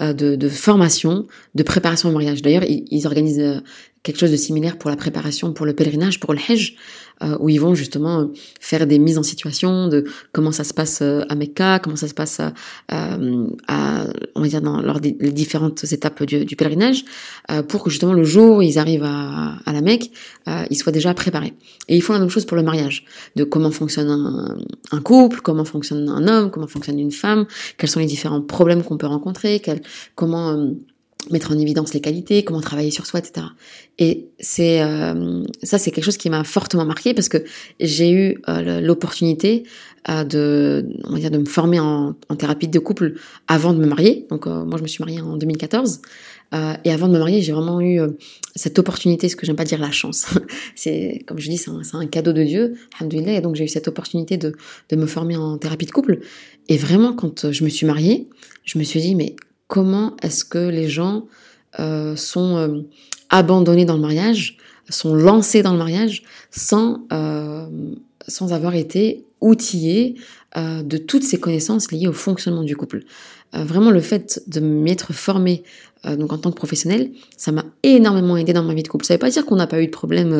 de, 0.00 0.36
de, 0.36 0.48
formation, 0.48 1.26
de 1.54 1.62
préparation 1.62 2.08
au 2.08 2.12
mariage. 2.12 2.40
D'ailleurs, 2.40 2.64
ils, 2.64 2.84
ils, 2.90 3.06
organisent 3.06 3.62
quelque 4.02 4.18
chose 4.18 4.30
de 4.30 4.36
similaire 4.36 4.78
pour 4.78 4.90
la 4.90 4.96
préparation, 4.96 5.52
pour 5.52 5.66
le 5.66 5.74
pèlerinage, 5.74 6.20
pour 6.20 6.32
le 6.32 6.40
Hajj, 6.48 6.76
euh, 7.22 7.36
où 7.38 7.50
ils 7.50 7.60
vont 7.60 7.74
justement 7.74 8.30
faire 8.60 8.86
des 8.86 8.98
mises 8.98 9.18
en 9.18 9.22
situation 9.22 9.88
de 9.88 10.04
comment 10.32 10.52
ça 10.52 10.64
se 10.64 10.72
passe 10.72 11.02
euh, 11.02 11.22
à 11.28 11.34
Mecca, 11.34 11.78
comment 11.78 11.96
ça 11.96 12.08
se 12.08 12.14
passe 12.14 12.40
à, 12.40 13.18
on 14.34 14.40
va 14.40 14.48
dire 14.48 14.62
dans 14.62 14.80
les 15.02 15.12
différentes 15.12 15.84
étapes 15.92 16.22
du, 16.24 16.56
pèlerinage, 16.56 17.04
euh, 17.50 17.62
pour 17.62 17.84
que 17.84 17.90
justement 17.90 18.12
le 18.12 18.24
jour 18.24 18.58
où 18.58 18.62
ils 18.62 18.78
arrivent 18.78 19.04
à, 19.04 19.72
la 19.72 19.80
Mecque, 19.80 20.10
euh, 20.48 20.64
ils 20.70 20.76
soient 20.76 20.92
déjà 20.92 21.12
préparés. 21.14 21.54
Et 21.88 21.96
ils 21.96 22.00
font 22.02 22.12
la 22.12 22.20
même 22.20 22.30
chose 22.30 22.44
pour 22.44 22.56
le 22.56 22.62
mariage, 22.62 23.04
de 23.36 23.44
comment 23.44 23.70
fonctionne 23.70 24.08
un, 24.90 25.00
couple, 25.00 25.40
comment 25.40 25.64
fonctionne 25.64 26.08
un 26.08 26.26
homme, 26.26 26.50
comment 26.50 26.66
fonctionne 26.66 26.98
une 26.98 27.12
femme, 27.12 27.46
quels 27.76 27.90
sont 27.90 28.00
les 28.00 28.06
différents 28.06 28.40
problèmes 28.40 28.82
qu'on 28.82 28.96
peut 28.96 29.06
rencontrer, 29.06 29.60
comment 30.14 30.72
mettre 31.30 31.52
en 31.52 31.58
évidence 31.58 31.92
les 31.94 32.00
qualités, 32.00 32.44
comment 32.44 32.60
travailler 32.60 32.90
sur 32.90 33.06
soi, 33.06 33.20
etc. 33.20 33.46
Et 33.98 34.28
c'est 34.38 34.80
euh, 34.82 35.42
ça, 35.62 35.78
c'est 35.78 35.90
quelque 35.90 36.04
chose 36.04 36.16
qui 36.16 36.30
m'a 36.30 36.44
fortement 36.44 36.84
marqué 36.84 37.14
parce 37.14 37.28
que 37.28 37.38
j'ai 37.78 38.10
eu 38.10 38.38
euh, 38.48 38.80
l'opportunité 38.80 39.64
euh, 40.08 40.24
de, 40.24 40.88
on 41.04 41.12
va 41.12 41.18
dire, 41.18 41.30
de 41.30 41.38
me 41.38 41.44
former 41.44 41.78
en, 41.78 42.14
thérapie 42.38 42.68
de 42.68 42.78
couple 42.78 43.14
avant 43.48 43.74
de 43.74 43.78
me 43.78 43.86
marier. 43.86 44.26
Donc 44.30 44.46
moi, 44.46 44.78
je 44.78 44.82
me 44.82 44.88
suis 44.88 45.02
mariée 45.04 45.20
en 45.20 45.36
2014. 45.36 46.00
et 46.84 46.90
avant 46.90 47.08
de 47.08 47.12
me 47.12 47.18
marier, 47.18 47.42
j'ai 47.42 47.52
vraiment 47.52 47.80
eu 47.80 48.00
cette 48.56 48.78
opportunité, 48.78 49.28
ce 49.28 49.36
que 49.36 49.44
j'aime 49.44 49.56
pas 49.56 49.64
dire 49.64 49.78
la 49.78 49.90
chance. 49.90 50.26
c'est, 50.74 51.22
comme 51.26 51.38
je 51.38 51.50
dis, 51.50 51.58
c'est 51.58 51.70
un, 51.70 51.82
un, 51.92 52.06
cadeau 52.06 52.32
de 52.32 52.42
Dieu, 52.42 52.76
alhamdoulilah. 52.98 53.34
Et 53.34 53.40
donc 53.40 53.56
j'ai 53.56 53.64
eu 53.64 53.68
cette 53.68 53.88
opportunité 53.88 54.38
de, 54.38 54.56
de 54.88 54.96
me 54.96 55.06
former 55.06 55.36
en 55.36 55.58
thérapie 55.58 55.86
de 55.86 55.92
couple. 55.92 56.20
Et 56.68 56.78
vraiment, 56.78 57.12
quand 57.12 57.52
je 57.52 57.64
me 57.64 57.68
suis 57.68 57.86
mariée, 57.86 58.28
je 58.64 58.78
me 58.78 58.84
suis 58.84 59.00
dit, 59.00 59.14
mais 59.14 59.36
comment 59.70 60.16
est-ce 60.20 60.44
que 60.44 60.58
les 60.58 60.88
gens 60.88 61.26
euh, 61.78 62.16
sont 62.16 62.56
euh, 62.56 62.80
abandonnés 63.30 63.84
dans 63.84 63.94
le 63.94 64.00
mariage, 64.00 64.58
sont 64.88 65.14
lancés 65.14 65.62
dans 65.62 65.72
le 65.72 65.78
mariage 65.78 66.24
sans, 66.50 67.06
euh, 67.12 67.66
avoir 68.50 68.74
été 68.74 69.24
outillés 69.40 70.16
de 70.56 70.96
toutes 70.98 71.22
ces 71.22 71.38
connaissances 71.38 71.92
liées 71.92 72.08
au 72.08 72.12
fonctionnement 72.12 72.64
du 72.64 72.76
couple. 72.76 73.04
Vraiment, 73.52 73.90
le 73.90 74.00
fait 74.00 74.42
de 74.48 74.60
m'être 74.60 75.12
formée 75.12 75.62
donc 76.04 76.32
en 76.32 76.38
tant 76.38 76.50
que 76.50 76.56
professionnelle, 76.56 77.12
ça 77.36 77.52
m'a 77.52 77.64
énormément 77.82 78.36
aidé 78.36 78.52
dans 78.52 78.62
ma 78.64 78.74
vie 78.74 78.82
de 78.82 78.88
couple. 78.88 79.04
Ça 79.04 79.14
veut 79.14 79.18
pas 79.18 79.30
dire 79.30 79.46
qu'on 79.46 79.56
n'a 79.56 79.66
pas 79.66 79.80
eu 79.80 79.86
de 79.86 79.90
problème 79.90 80.30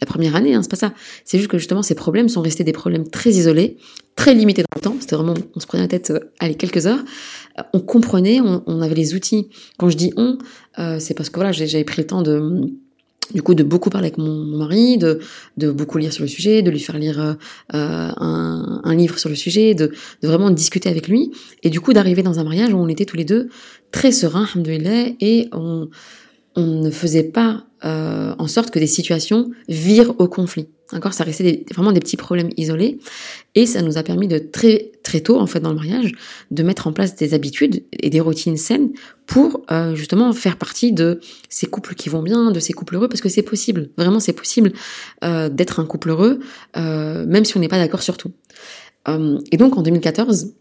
la 0.00 0.06
première 0.06 0.36
année, 0.36 0.54
hein, 0.54 0.62
c'est 0.62 0.70
pas 0.70 0.76
ça. 0.76 0.94
C'est 1.24 1.38
juste 1.38 1.50
que 1.50 1.58
justement 1.58 1.82
ces 1.82 1.94
problèmes 1.94 2.28
sont 2.28 2.40
restés 2.40 2.64
des 2.64 2.72
problèmes 2.72 3.08
très 3.08 3.30
isolés, 3.30 3.76
très 4.14 4.34
limités 4.34 4.62
dans 4.62 4.76
le 4.76 4.80
temps. 4.80 4.96
C'était 5.00 5.16
vraiment, 5.16 5.34
on 5.54 5.60
se 5.60 5.66
prenait 5.66 5.82
la 5.82 5.88
tête, 5.88 6.12
allez 6.38 6.54
quelques 6.54 6.86
heures. 6.86 7.04
On 7.72 7.80
comprenait, 7.80 8.40
on, 8.40 8.62
on, 8.66 8.82
avait 8.82 8.94
les 8.94 9.14
outils. 9.14 9.48
Quand 9.78 9.88
je 9.88 9.96
dis 9.96 10.12
on, 10.16 10.38
c'est 10.98 11.14
parce 11.14 11.30
que 11.30 11.36
voilà, 11.36 11.52
j'avais 11.52 11.84
pris 11.84 12.02
le 12.02 12.06
temps 12.06 12.22
de 12.22 12.70
du 13.32 13.42
coup 13.42 13.54
de 13.54 13.62
beaucoup 13.62 13.90
parler 13.90 14.06
avec 14.06 14.18
mon, 14.18 14.44
mari, 14.44 14.98
de, 14.98 15.20
de 15.56 15.70
beaucoup 15.70 15.98
lire 15.98 16.12
sur 16.12 16.22
le 16.22 16.28
sujet, 16.28 16.62
de 16.62 16.70
lui 16.70 16.80
faire 16.80 16.98
lire 16.98 17.18
euh, 17.20 17.34
un, 17.72 18.80
un, 18.84 18.94
livre 18.94 19.18
sur 19.18 19.28
le 19.28 19.34
sujet, 19.34 19.74
de, 19.74 19.92
de, 20.22 20.28
vraiment 20.28 20.50
discuter 20.50 20.88
avec 20.88 21.08
lui, 21.08 21.32
et 21.62 21.70
du 21.70 21.80
coup 21.80 21.92
d'arriver 21.92 22.22
dans 22.22 22.38
un 22.38 22.44
mariage 22.44 22.72
où 22.72 22.76
on 22.76 22.88
était 22.88 23.04
tous 23.04 23.16
les 23.16 23.24
deux 23.24 23.48
très 23.90 24.12
sereins, 24.12 24.46
et 25.20 25.48
on, 25.52 25.88
on 26.54 26.66
ne 26.82 26.90
faisait 26.90 27.24
pas 27.24 27.64
euh, 27.84 28.34
en 28.38 28.46
sorte 28.46 28.70
que 28.70 28.78
des 28.78 28.86
situations 28.86 29.50
virent 29.68 30.14
au 30.18 30.28
conflit. 30.28 30.68
D'accord, 30.92 31.12
ça 31.12 31.24
restait 31.24 31.64
vraiment 31.74 31.90
des 31.90 31.98
petits 31.98 32.16
problèmes 32.16 32.50
isolés, 32.56 32.98
et 33.56 33.66
ça 33.66 33.82
nous 33.82 33.98
a 33.98 34.04
permis 34.04 34.28
de 34.28 34.38
très 34.38 34.92
très 35.02 35.20
tôt 35.20 35.38
en 35.40 35.46
fait 35.46 35.58
dans 35.58 35.70
le 35.70 35.74
mariage 35.74 36.12
de 36.52 36.62
mettre 36.62 36.86
en 36.86 36.92
place 36.92 37.16
des 37.16 37.34
habitudes 37.34 37.82
et 37.92 38.08
des 38.08 38.20
routines 38.20 38.56
saines 38.56 38.90
pour 39.26 39.62
euh, 39.72 39.96
justement 39.96 40.32
faire 40.32 40.56
partie 40.56 40.92
de 40.92 41.20
ces 41.48 41.66
couples 41.66 41.94
qui 41.96 42.08
vont 42.08 42.22
bien, 42.22 42.52
de 42.52 42.60
ces 42.60 42.72
couples 42.72 42.94
heureux, 42.94 43.08
parce 43.08 43.20
que 43.20 43.28
c'est 43.28 43.42
possible, 43.42 43.90
vraiment 43.98 44.20
c'est 44.20 44.32
possible 44.32 44.72
euh, 45.24 45.48
d'être 45.48 45.80
un 45.80 45.86
couple 45.86 46.10
heureux, 46.10 46.38
euh, 46.76 47.26
même 47.26 47.44
si 47.44 47.56
on 47.56 47.60
n'est 47.60 47.68
pas 47.68 47.78
d'accord 47.78 48.02
sur 48.02 48.16
tout. 48.16 48.32
Et 49.52 49.56
donc 49.56 49.76
en 49.76 49.82
2014, 49.82 50.52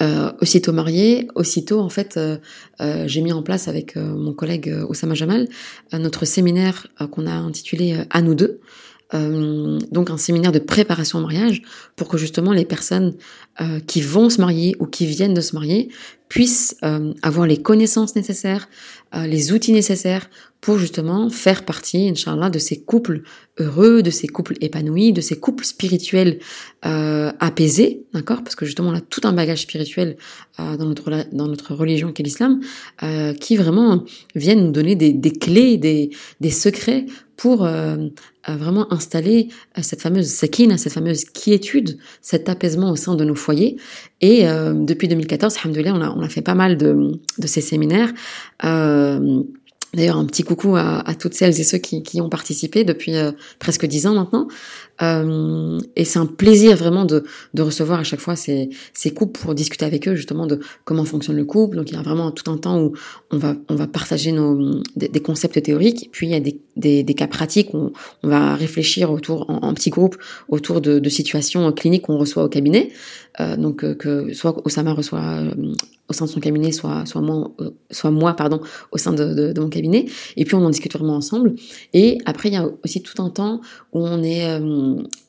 euh, 0.00 0.32
aussitôt 0.40 0.72
marié, 0.72 1.28
aussitôt 1.36 1.78
en 1.78 1.88
fait, 1.88 2.18
j'ai 3.06 3.20
mis 3.20 3.32
en 3.32 3.44
place 3.44 3.68
avec 3.68 3.94
mon 3.94 4.32
collègue 4.32 4.74
Osama 4.88 5.14
Jamal 5.14 5.46
notre 5.92 6.24
séminaire 6.24 6.88
qu'on 7.12 7.28
a 7.28 7.32
intitulé 7.32 7.96
À 8.10 8.22
nous 8.22 8.34
deux. 8.34 8.58
Donc 9.12 10.10
un 10.10 10.16
séminaire 10.16 10.52
de 10.52 10.60
préparation 10.60 11.18
au 11.18 11.22
mariage 11.22 11.62
pour 11.96 12.08
que 12.08 12.16
justement 12.16 12.52
les 12.52 12.64
personnes 12.64 13.14
qui 13.86 14.00
vont 14.02 14.30
se 14.30 14.40
marier 14.40 14.76
ou 14.78 14.86
qui 14.86 15.04
viennent 15.06 15.34
de 15.34 15.40
se 15.40 15.54
marier 15.54 15.90
puissent 16.28 16.76
avoir 17.22 17.46
les 17.46 17.56
connaissances 17.56 18.14
nécessaires, 18.14 18.68
les 19.12 19.52
outils 19.52 19.72
nécessaires 19.72 20.28
pour 20.60 20.78
justement 20.78 21.30
faire 21.30 21.64
partie, 21.64 22.08
Inch'Allah, 22.08 22.50
de 22.50 22.58
ces 22.58 22.80
couples 22.80 23.22
heureux, 23.58 24.02
de 24.02 24.10
ces 24.10 24.28
couples 24.28 24.54
épanouis, 24.60 25.12
de 25.12 25.20
ces 25.20 25.38
couples 25.38 25.64
spirituels 25.64 26.38
euh, 26.84 27.32
apaisés, 27.40 28.04
d'accord? 28.12 28.42
Parce 28.42 28.56
que 28.56 28.66
justement, 28.66 28.90
on 28.90 28.94
a 28.94 29.00
tout 29.00 29.22
un 29.24 29.32
bagage 29.32 29.62
spirituel 29.62 30.16
euh, 30.58 30.76
dans, 30.76 30.84
notre, 30.84 31.10
dans 31.32 31.48
notre 31.48 31.74
religion 31.74 32.12
qu'est 32.12 32.22
l'islam, 32.22 32.60
euh, 33.02 33.32
qui 33.32 33.56
vraiment 33.56 34.04
viennent 34.34 34.66
nous 34.66 34.72
donner 34.72 34.96
des, 34.96 35.32
clés, 35.32 35.78
des 35.78 36.50
secrets 36.50 37.06
pour 37.40 37.64
euh, 37.64 37.96
euh 38.50 38.56
vraiment 38.56 38.92
installer 38.92 39.48
euh, 39.78 39.80
cette 39.82 40.02
fameuse 40.02 40.26
sakina, 40.26 40.76
cette 40.76 40.92
fameuse 40.92 41.24
quiétude, 41.24 41.96
cet 42.20 42.50
apaisement 42.50 42.90
au 42.90 42.96
sein 42.96 43.14
de 43.14 43.24
nos 43.24 43.34
foyers. 43.34 43.76
Et 44.20 44.46
euh, 44.46 44.74
depuis 44.74 45.08
2014, 45.08 45.56
alhamdoulilah, 45.62 45.94
on 45.94 46.02
a, 46.02 46.10
on 46.10 46.20
a 46.20 46.28
fait 46.28 46.42
pas 46.42 46.54
mal 46.54 46.76
de, 46.76 47.18
de 47.38 47.46
ces 47.46 47.62
séminaires. 47.62 48.12
Euh, 48.64 49.42
D'ailleurs, 49.92 50.18
un 50.18 50.24
petit 50.24 50.44
coucou 50.44 50.76
à, 50.76 51.00
à, 51.00 51.14
toutes 51.14 51.34
celles 51.34 51.58
et 51.60 51.64
ceux 51.64 51.78
qui, 51.78 52.04
qui 52.04 52.20
ont 52.20 52.28
participé 52.28 52.84
depuis 52.84 53.16
euh, 53.16 53.32
presque 53.58 53.86
dix 53.86 54.06
ans 54.06 54.14
maintenant. 54.14 54.46
Euh, 55.02 55.78
et 55.96 56.04
c'est 56.04 56.18
un 56.18 56.26
plaisir 56.26 56.76
vraiment 56.76 57.04
de, 57.04 57.24
de, 57.54 57.62
recevoir 57.62 58.00
à 58.00 58.04
chaque 58.04 58.20
fois 58.20 58.36
ces, 58.36 58.68
ces 58.92 59.12
couples 59.12 59.40
pour 59.40 59.54
discuter 59.54 59.84
avec 59.84 60.06
eux 60.08 60.14
justement 60.14 60.46
de 60.46 60.60
comment 60.84 61.04
fonctionne 61.04 61.36
le 61.36 61.44
couple. 61.44 61.76
Donc 61.76 61.90
il 61.90 61.94
y 61.94 61.98
a 61.98 62.02
vraiment 62.02 62.30
tout 62.30 62.50
un 62.50 62.58
temps 62.58 62.80
où 62.82 62.92
on 63.30 63.38
va, 63.38 63.54
on 63.68 63.76
va 63.76 63.86
partager 63.86 64.32
nos, 64.32 64.82
des, 64.96 65.20
concepts 65.20 65.62
théoriques. 65.62 66.10
Puis 66.12 66.26
il 66.26 66.30
y 66.30 66.34
a 66.34 66.40
des, 66.40 66.60
des, 66.76 67.02
des 67.02 67.14
cas 67.14 67.28
pratiques 67.28 67.72
où 67.72 67.92
on, 68.22 68.28
va 68.28 68.54
réfléchir 68.54 69.10
autour, 69.10 69.48
en, 69.48 69.56
en 69.68 69.74
petits 69.74 69.90
groupes 69.90 70.16
autour 70.48 70.80
de, 70.80 70.98
de 70.98 71.08
situations 71.08 71.70
cliniques 71.72 72.02
qu'on 72.02 72.18
reçoit 72.18 72.44
au 72.44 72.48
cabinet. 72.48 72.90
Euh, 73.40 73.56
donc 73.56 73.84
euh, 73.84 73.94
que 73.94 74.32
soit 74.34 74.60
Osama 74.66 74.92
reçoit 74.92 75.22
au 76.10 76.12
sein 76.12 76.24
de 76.24 76.30
son 76.30 76.40
cabinet, 76.40 76.72
soit, 76.72 77.04
soit, 77.06 77.20
moi, 78.10 78.32
pardon, 78.34 78.60
au 78.90 78.98
sein 78.98 79.12
de, 79.12 79.52
de, 79.52 79.60
mon 79.60 79.68
cabinet. 79.68 80.06
Et 80.36 80.44
puis 80.44 80.56
on 80.56 80.64
en 80.64 80.70
discute 80.70 80.92
vraiment 80.92 81.14
ensemble. 81.14 81.54
Et 81.92 82.18
après, 82.26 82.48
il 82.48 82.54
y 82.54 82.58
a 82.58 82.68
aussi 82.84 83.00
tout 83.00 83.22
un 83.22 83.30
temps 83.30 83.60
où 83.92 84.00
on 84.00 84.22
est 84.24 84.58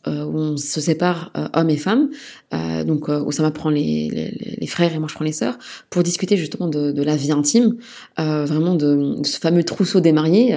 euh, 0.08 0.24
où 0.26 0.38
on 0.38 0.58
se 0.58 0.82
sépare 0.82 1.32
euh, 1.38 1.48
hommes 1.54 1.70
et 1.70 1.78
femmes. 1.78 2.10
Euh, 2.54 2.84
donc 2.84 3.10
Osama 3.10 3.52
prend 3.52 3.70
les, 3.70 4.34
les, 4.58 4.68
frères 4.68 4.94
et 4.94 5.00
moi 5.00 5.08
je 5.08 5.16
prends 5.16 5.26
les 5.26 5.32
sœurs 5.32 5.58
pour 5.90 6.04
discuter 6.04 6.38
justement 6.38 6.68
de, 6.68 6.92
de 6.92 7.04
la 7.04 7.16
vie 7.16 7.32
intime, 7.32 7.76
vraiment 8.18 8.76
de, 8.76 9.18
ce 9.24 9.38
fameux 9.40 9.64
trousseau 9.64 10.00
des 10.00 10.12
mariés. 10.12 10.52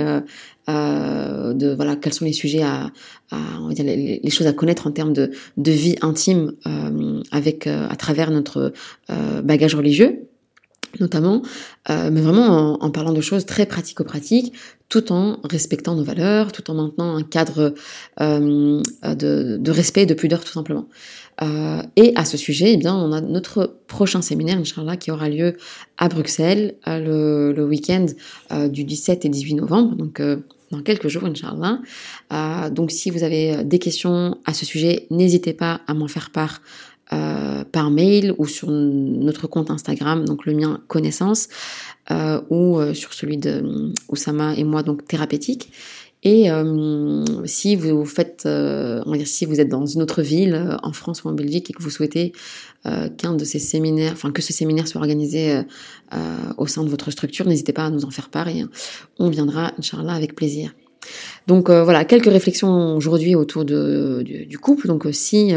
de 0.68 1.74
voilà 1.74 1.96
quels 1.96 2.14
sont 2.14 2.24
les 2.24 2.32
sujets 2.32 2.62
à, 2.62 2.90
on 3.32 3.68
va 3.68 3.74
dire 3.74 3.84
les, 3.84 4.30
choses 4.30 4.46
à 4.46 4.52
connaître 4.52 4.86
en 4.86 4.92
termes 4.92 5.12
de, 5.12 5.30
vie 5.58 5.96
intime 6.00 6.52
avec 7.30 7.66
à 7.66 7.96
travers 7.96 8.30
notre 8.30 8.72
bagage 9.42 9.74
religieux 9.74 10.28
notamment, 11.00 11.42
euh, 11.90 12.10
mais 12.12 12.20
vraiment 12.20 12.46
en, 12.46 12.84
en, 12.84 12.90
parlant 12.90 13.12
de 13.12 13.20
choses 13.20 13.46
très 13.46 13.66
pratico-pratiques, 13.66 14.52
tout 14.94 15.10
en 15.10 15.40
respectant 15.42 15.96
nos 15.96 16.04
valeurs, 16.04 16.52
tout 16.52 16.70
en 16.70 16.74
maintenant 16.74 17.16
un 17.16 17.24
cadre 17.24 17.74
euh, 18.20 18.80
de, 19.02 19.70
respect 19.72 20.02
et 20.02 20.06
de 20.06 20.14
pudeur 20.14 20.44
tout 20.44 20.52
simplement. 20.52 20.86
Euh, 21.42 21.82
et 21.96 22.12
à 22.14 22.24
ce 22.24 22.36
sujet, 22.36 22.74
eh 22.74 22.76
bien, 22.76 22.94
on 22.94 23.10
a 23.10 23.20
notre 23.20 23.74
prochain 23.88 24.22
séminaire, 24.22 24.56
Inch'Allah, 24.56 24.96
qui 24.96 25.10
aura 25.10 25.28
lieu 25.28 25.56
à 25.98 26.08
Bruxelles 26.08 26.76
euh, 26.86 27.52
le, 27.52 27.64
week-end 27.64 28.06
du 28.68 28.84
17 28.84 29.24
et 29.24 29.28
18 29.28 29.54
novembre, 29.54 29.96
donc 29.96 30.22
dans 30.70 30.82
quelques 30.82 31.08
jours, 31.08 31.24
Inch'Allah. 31.24 31.80
donc 32.70 32.92
si 32.92 33.10
vous 33.10 33.24
avez 33.24 33.64
des 33.64 33.80
questions 33.80 34.38
à 34.44 34.54
ce 34.54 34.64
sujet, 34.64 35.08
n'hésitez 35.10 35.54
pas 35.54 35.80
à 35.88 35.94
m'en 35.94 36.06
faire 36.06 36.30
part 36.30 36.60
euh, 37.14 37.64
par 37.64 37.90
mail 37.90 38.34
ou 38.38 38.46
sur 38.46 38.70
notre 38.70 39.46
compte 39.46 39.70
Instagram, 39.70 40.24
donc 40.24 40.46
le 40.46 40.54
mien 40.54 40.80
connaissance, 40.88 41.48
euh, 42.10 42.40
ou 42.50 42.78
euh, 42.78 42.92
sur 42.92 43.12
celui 43.12 43.36
de 43.36 43.92
Oussama 44.08 44.54
et 44.56 44.64
moi, 44.64 44.82
donc 44.82 45.06
thérapeutique. 45.06 45.70
Et 46.26 46.48
si 47.44 47.76
vous 47.76 48.06
faites, 48.06 48.44
on 48.46 49.10
va 49.10 49.16
dire, 49.18 49.26
si 49.26 49.44
vous 49.44 49.60
êtes 49.60 49.68
dans 49.68 49.84
une 49.84 50.00
autre 50.00 50.22
ville, 50.22 50.78
en 50.82 50.94
France 50.94 51.22
ou 51.22 51.28
en 51.28 51.34
Belgique, 51.34 51.68
et 51.68 51.74
que 51.74 51.82
vous 51.82 51.90
souhaitez 51.90 52.32
qu'un 53.18 53.34
de 53.34 53.44
ces 53.44 53.58
séminaires, 53.58 54.12
enfin 54.14 54.30
que 54.30 54.40
ce 54.40 54.54
séminaire 54.54 54.88
soit 54.88 55.02
organisé 55.02 55.60
au 56.56 56.66
sein 56.66 56.82
de 56.82 56.88
votre 56.88 57.10
structure, 57.10 57.46
n'hésitez 57.46 57.74
pas 57.74 57.84
à 57.84 57.90
nous 57.90 58.06
en 58.06 58.10
faire 58.10 58.30
part 58.30 58.48
et 58.48 58.64
on 59.18 59.28
viendra, 59.28 59.72
Inch'Allah, 59.78 60.14
avec 60.14 60.34
plaisir. 60.34 60.74
Donc 61.46 61.68
voilà, 61.68 62.06
quelques 62.06 62.32
réflexions 62.32 62.96
aujourd'hui 62.96 63.34
autour 63.34 63.66
du, 63.66 64.24
du, 64.24 64.58
couple. 64.58 64.86
Donc 64.88 65.06
si 65.12 65.52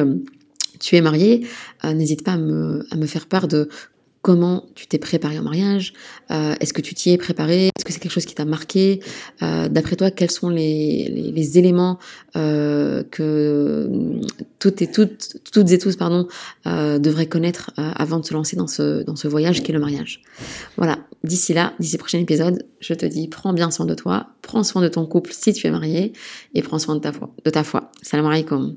tu 0.79 0.95
es 0.95 1.01
marié, 1.01 1.47
euh, 1.83 1.93
n'hésite 1.93 2.23
pas 2.23 2.33
à 2.33 2.37
me, 2.37 2.83
faire 3.05 3.27
part 3.27 3.47
de 3.47 3.69
comment 4.21 4.65
tu 4.75 4.87
t'es 4.87 4.97
préparé 4.97 5.39
au 5.39 5.41
mariage, 5.41 5.93
euh, 6.31 6.55
est-ce 6.59 6.73
que 6.73 6.81
tu 6.81 6.93
t'y 6.93 7.11
es 7.11 7.17
préparé, 7.17 7.67
est-ce 7.67 7.85
que 7.85 7.93
c'est 7.93 7.99
quelque 7.99 8.11
chose 8.11 8.25
qui 8.25 8.35
t'a 8.35 8.43
marqué, 8.43 8.99
euh, 9.41 9.69
d'après 9.69 9.95
toi, 9.95 10.11
quels 10.11 10.31
sont 10.31 10.49
les, 10.49 11.57
éléments 11.57 11.97
que 12.33 13.89
toutes 14.59 14.81
et 14.81 14.91
toutes, 14.91 15.37
toutes 15.53 15.71
et 15.71 15.77
tous 15.77 15.95
pardon, 15.95 16.27
devraient 16.65 17.27
connaître 17.27 17.71
avant 17.77 18.19
de 18.19 18.25
se 18.25 18.33
lancer 18.33 18.57
dans 18.57 18.67
ce, 18.67 19.03
dans 19.03 19.15
ce 19.15 19.27
voyage 19.27 19.63
qui 19.63 19.71
est 19.71 19.73
le 19.73 19.79
mariage. 19.79 20.21
Voilà, 20.75 20.99
d'ici 21.23 21.53
là, 21.53 21.73
d'ici 21.79 21.95
le 21.95 21.99
prochain 21.99 22.19
épisode, 22.19 22.65
je 22.79 22.93
te 22.93 23.05
dis, 23.05 23.27
prends 23.27 23.53
bien 23.53 23.71
soin 23.71 23.85
de 23.85 23.95
toi, 23.95 24.27
prends 24.41 24.63
soin 24.63 24.81
de 24.81 24.87
ton 24.89 25.05
couple 25.05 25.31
si 25.33 25.53
tu 25.53 25.67
es 25.67 25.71
marié, 25.71 26.13
et 26.53 26.61
prends 26.61 26.79
soin 26.79 26.95
de 26.95 27.01
ta 27.01 27.13
foi. 27.13 27.33
De 27.45 27.49
ta 27.49 27.63
foi. 27.63 27.91
Salam 28.01 28.25
alaikum. 28.25 28.75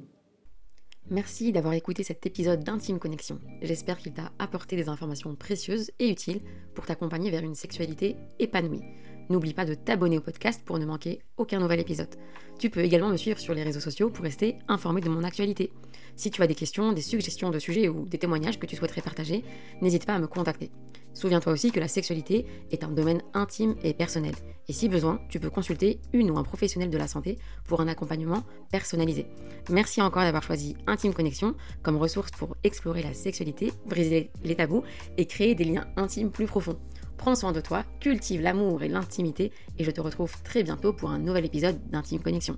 Merci 1.12 1.51
d'avoir 1.51 1.75
écouté 1.75 2.05
cet 2.05 2.25
épisode 2.25 2.62
d'Intime 2.62 3.01
Connexion. 3.01 3.40
J'espère 3.62 3.99
qu'il 3.99 4.12
t'a 4.12 4.31
apporté 4.38 4.77
des 4.77 4.88
informations 4.88 5.35
précieuses 5.35 5.90
et 5.99 6.09
utiles 6.09 6.40
pour 6.73 6.87
t'accompagner 6.87 7.33
vers 7.33 7.42
une 7.42 7.57
sexualité 7.57 8.14
épanouie. 8.38 8.85
N'oublie 9.29 9.53
pas 9.53 9.64
de 9.64 9.75
t'abonner 9.75 10.18
au 10.18 10.20
podcast 10.20 10.62
pour 10.64 10.79
ne 10.79 10.87
manquer 10.87 11.18
aucun 11.37 11.59
nouvel 11.59 11.81
épisode. 11.81 12.14
Tu 12.61 12.70
peux 12.70 12.85
également 12.85 13.09
me 13.09 13.16
suivre 13.16 13.40
sur 13.40 13.55
les 13.55 13.64
réseaux 13.64 13.81
sociaux 13.81 14.09
pour 14.09 14.23
rester 14.23 14.61
informé 14.68 15.01
de 15.01 15.09
mon 15.09 15.25
actualité. 15.25 15.73
Si 16.14 16.31
tu 16.31 16.42
as 16.42 16.46
des 16.46 16.55
questions, 16.55 16.92
des 16.92 17.03
suggestions 17.03 17.51
de 17.51 17.59
sujets 17.59 17.88
ou 17.88 18.07
des 18.07 18.18
témoignages 18.18 18.61
que 18.61 18.66
tu 18.66 18.77
souhaiterais 18.77 19.03
partager, 19.03 19.42
n'hésite 19.83 20.07
pas 20.07 20.14
à 20.14 20.20
me 20.20 20.29
contacter. 20.29 20.70
Souviens-toi 21.14 21.53
aussi 21.53 21.73
que 21.73 21.81
la 21.81 21.88
sexualité 21.88 22.46
est 22.70 22.85
un 22.85 22.90
domaine 22.90 23.23
intime 23.35 23.75
et 23.83 23.94
personnel. 23.94 24.35
Et 24.68 24.73
si 24.73 24.88
besoin, 24.88 25.20
tu 25.29 25.40
peux 25.40 25.51
consulter 25.51 26.01
une 26.12 26.31
ou 26.31 26.38
un 26.38 26.44
professionnel 26.44 26.90
de 26.90 26.99
la 26.99 27.09
santé 27.09 27.38
pour 27.64 27.81
un 27.81 27.88
accompagnement 27.88 28.44
personnalisé. 28.70 29.27
Merci 29.68 30.01
encore 30.01 30.23
d'avoir 30.23 30.42
choisi 30.42 30.77
Intime 30.87 31.14
Connexion 31.14 31.55
comme 31.83 31.96
ressource 31.96 32.31
pour 32.31 32.57
explorer 32.62 33.03
la 33.03 33.14
sexualité, 33.14 33.73
briser 33.87 34.31
les 34.44 34.55
tabous 34.55 34.85
et 35.16 35.27
créer 35.27 35.55
des 35.55 35.64
liens 35.64 35.87
intimes 35.96 36.31
plus 36.31 36.46
profonds. 36.46 36.79
Prends 37.16 37.35
soin 37.35 37.53
de 37.53 37.61
toi, 37.61 37.85
cultive 38.01 38.40
l'amour 38.40 38.83
et 38.83 38.88
l'intimité 38.88 39.53
et 39.79 39.85
je 39.85 39.90
te 39.90 40.01
retrouve 40.01 40.35
très 40.42 40.62
bientôt 40.62 40.92
pour 40.92 41.11
un 41.11 41.18
nouvel 41.18 41.44
épisode 41.44 41.79
d'Intime 41.90 42.23
Connexion. 42.23 42.57